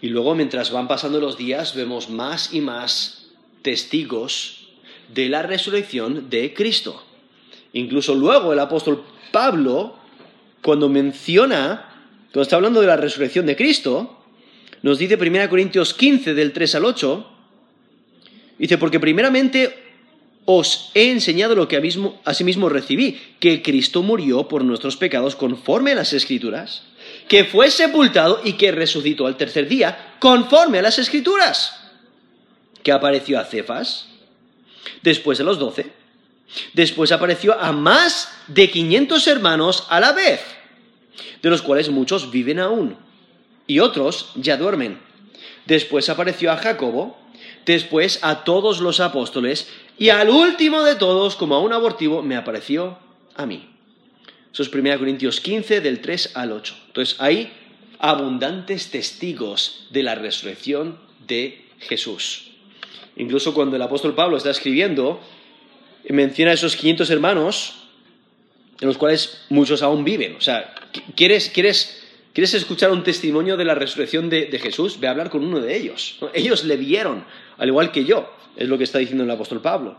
Y 0.00 0.08
luego, 0.08 0.34
mientras 0.34 0.70
van 0.70 0.88
pasando 0.88 1.20
los 1.20 1.38
días, 1.38 1.74
vemos 1.74 2.10
más 2.10 2.52
y 2.52 2.60
más 2.60 3.28
testigos 3.62 4.68
de 5.14 5.28
la 5.28 5.42
resurrección 5.42 6.28
de 6.28 6.52
Cristo. 6.52 7.02
Incluso 7.72 8.14
luego 8.14 8.52
el 8.52 8.58
apóstol 8.58 9.04
Pablo, 9.32 9.96
cuando 10.60 10.88
menciona 10.88 11.90
cuando 12.34 12.42
está 12.42 12.56
hablando 12.56 12.80
de 12.80 12.88
la 12.88 12.96
resurrección 12.96 13.46
de 13.46 13.54
Cristo, 13.54 14.18
nos 14.82 14.98
dice 14.98 15.14
1 15.14 15.48
Corintios 15.48 15.94
15 15.94 16.34
del 16.34 16.52
3 16.52 16.74
al 16.74 16.84
8, 16.84 17.30
dice, 18.58 18.76
porque 18.76 18.98
primeramente 18.98 19.83
os 20.44 20.90
he 20.94 21.10
enseñado 21.10 21.54
lo 21.54 21.68
que 21.68 21.80
asimismo 22.24 22.68
recibí, 22.68 23.20
que 23.40 23.62
Cristo 23.62 24.02
murió 24.02 24.48
por 24.48 24.64
nuestros 24.64 24.96
pecados 24.96 25.36
conforme 25.36 25.92
a 25.92 25.96
las 25.96 26.12
Escrituras, 26.12 26.82
que 27.28 27.44
fue 27.44 27.70
sepultado 27.70 28.40
y 28.44 28.54
que 28.54 28.72
resucitó 28.72 29.26
al 29.26 29.36
tercer 29.36 29.68
día 29.68 30.16
conforme 30.18 30.78
a 30.78 30.82
las 30.82 30.98
Escrituras, 30.98 31.80
que 32.82 32.92
apareció 32.92 33.38
a 33.38 33.44
Cefas, 33.44 34.08
después 35.02 35.38
de 35.38 35.44
los 35.44 35.58
doce, 35.58 35.92
después 36.74 37.10
apareció 37.12 37.58
a 37.58 37.72
más 37.72 38.30
de 38.48 38.70
500 38.70 39.26
hermanos 39.28 39.86
a 39.88 40.00
la 40.00 40.12
vez 40.12 40.40
de 41.42 41.50
los 41.50 41.62
cuales 41.62 41.90
muchos 41.90 42.30
viven 42.30 42.58
aún, 42.58 42.96
y 43.66 43.80
otros 43.80 44.30
ya 44.34 44.56
duermen. 44.56 44.98
Después 45.66 46.08
apareció 46.08 46.50
a 46.50 46.56
Jacobo, 46.56 47.18
después 47.66 48.18
a 48.22 48.44
todos 48.44 48.80
los 48.80 49.00
apóstoles, 49.00 49.68
y 49.98 50.08
al 50.10 50.30
último 50.30 50.82
de 50.82 50.96
todos, 50.96 51.36
como 51.36 51.54
a 51.54 51.60
un 51.60 51.72
abortivo, 51.72 52.22
me 52.22 52.36
apareció 52.36 52.98
a 53.34 53.46
mí. 53.46 53.68
Eso 54.52 54.62
es 54.62 54.72
1 54.72 54.98
Corintios 54.98 55.40
15, 55.40 55.80
del 55.80 56.00
3 56.00 56.32
al 56.34 56.52
8. 56.52 56.74
Entonces 56.88 57.20
hay 57.20 57.52
abundantes 57.98 58.90
testigos 58.90 59.86
de 59.90 60.02
la 60.02 60.14
resurrección 60.14 60.98
de 61.26 61.64
Jesús. 61.80 62.50
Incluso 63.16 63.54
cuando 63.54 63.76
el 63.76 63.82
apóstol 63.82 64.14
Pablo 64.14 64.36
está 64.36 64.50
escribiendo, 64.50 65.20
menciona 66.08 66.50
a 66.50 66.54
esos 66.54 66.76
500 66.76 67.10
hermanos, 67.10 67.74
de 68.80 68.86
los 68.86 68.98
cuales 68.98 69.44
muchos 69.48 69.82
aún 69.82 70.04
viven. 70.04 70.36
O 70.36 70.40
sea, 70.40 70.74
¿quieres, 71.14 71.48
quieres, 71.50 72.04
quieres 72.32 72.54
escuchar 72.54 72.90
un 72.90 73.04
testimonio 73.04 73.56
de 73.56 73.64
la 73.64 73.74
resurrección 73.74 74.28
de, 74.28 74.58
Jesús? 74.60 74.98
Ve 74.98 75.06
a 75.06 75.10
hablar 75.10 75.30
con 75.30 75.44
uno 75.44 75.60
de 75.60 75.76
ellos. 75.76 76.18
Ellos 76.34 76.64
le 76.64 76.76
vieron, 76.76 77.24
al 77.56 77.68
igual 77.68 77.92
que 77.92 78.04
yo, 78.04 78.32
es 78.56 78.68
lo 78.68 78.78
que 78.78 78.84
está 78.84 78.98
diciendo 78.98 79.24
el 79.24 79.30
apóstol 79.30 79.60
Pablo. 79.60 79.96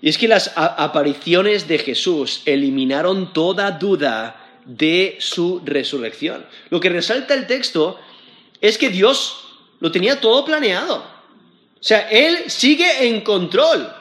Y 0.00 0.08
es 0.08 0.18
que 0.18 0.28
las 0.28 0.52
apariciones 0.56 1.66
de 1.66 1.78
Jesús 1.78 2.42
eliminaron 2.44 3.32
toda 3.32 3.72
duda 3.72 4.60
de 4.64 5.16
su 5.18 5.60
resurrección. 5.64 6.46
Lo 6.70 6.78
que 6.78 6.88
resalta 6.88 7.34
el 7.34 7.46
texto 7.46 7.98
es 8.60 8.78
que 8.78 8.90
Dios 8.90 9.44
lo 9.80 9.90
tenía 9.90 10.20
todo 10.20 10.44
planeado. 10.44 10.98
O 10.98 11.82
sea, 11.82 12.08
Él 12.10 12.44
sigue 12.48 13.08
en 13.08 13.22
control. 13.22 13.92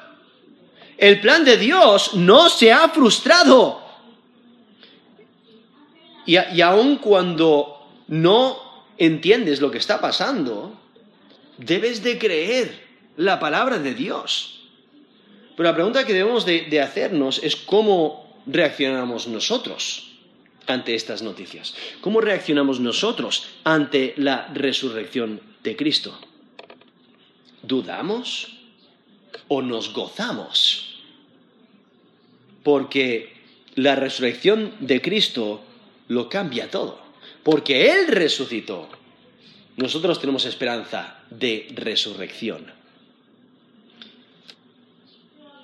El 0.97 1.20
plan 1.20 1.45
de 1.45 1.58
Dios 1.58 2.14
no 2.16 2.49
se 2.49 2.72
ha 2.72 2.89
frustrado. 2.89 3.82
Y, 6.26 6.38
y 6.38 6.62
aun 6.62 6.97
cuando 6.97 7.88
no 8.08 8.58
entiendes 8.97 9.62
lo 9.62 9.72
que 9.72 9.78
está 9.78 10.01
pasando, 10.01 10.78
debes 11.58 12.03
de 12.03 12.18
creer 12.18 12.84
la 13.16 13.39
palabra 13.39 13.80
de 13.80 13.93
Dios. 13.93 14.68
Pero 15.55 15.70
la 15.70 15.76
pregunta 15.76 16.05
que 16.05 16.14
debemos 16.14 16.45
de, 16.45 16.82
hacernos 16.82 17.41
es 17.43 17.55
cómo 17.55 18.41
reaccionamos 18.45 19.28
nosotros 19.28 20.12
ante 20.68 20.95
estas 20.95 21.22
noticias. 21.22 21.74
¿Cómo 22.01 22.22
reaccionamos 22.22 22.80
nosotros 22.80 23.47
ante 23.64 24.14
la 24.18 24.47
resurrección 24.53 25.41
de 25.64 25.76
Cristo? 25.76 26.20
¿Dudamos 27.64 28.60
o 29.47 29.62
nos 29.62 29.93
gozamos? 29.93 30.97
porque 32.68 33.32
la 33.76 33.95
resurrección 33.95 34.74
de 34.82 35.01
Cristo 35.01 35.62
lo 36.10 36.28
cambia 36.28 36.70
todo, 36.70 36.99
porque 37.41 37.91
Él 37.91 38.08
resucitó. 38.10 38.89
Nosotros 39.78 40.19
tenemos 40.19 40.45
esperanza 40.45 41.19
de 41.30 41.67
resurrección. 41.75 42.65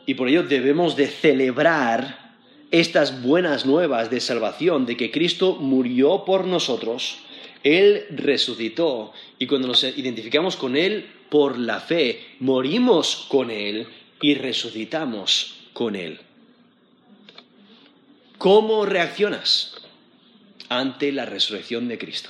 Y 0.06 0.14
por 0.14 0.30
ello 0.30 0.44
debemos 0.44 0.96
de 0.96 1.08
celebrar 1.08 2.36
estas 2.70 3.24
buenas 3.24 3.66
nuevas 3.66 4.12
de 4.12 4.20
salvación, 4.20 4.86
de 4.86 4.98
que 4.98 5.12
Cristo 5.12 5.56
murió 5.56 6.26
por 6.26 6.46
nosotros, 6.46 7.18
Él 7.64 8.06
resucitó, 8.12 9.14
y 9.40 9.48
cuando 9.48 9.68
nos 9.68 9.84
identificamos 9.84 10.58
con 10.58 10.76
Él 10.76 11.08
por 11.30 11.58
la 11.58 11.80
fe, 11.80 12.36
morimos 12.40 13.26
con 13.30 13.50
Él 13.50 13.88
y 14.22 14.36
resucitamos 14.36 15.56
con 15.74 15.96
Él. 15.96 16.20
¿Cómo 18.38 18.86
reaccionas 18.86 19.76
ante 20.70 21.12
la 21.12 21.26
resurrección 21.26 21.88
de 21.88 21.98
Cristo? 21.98 22.30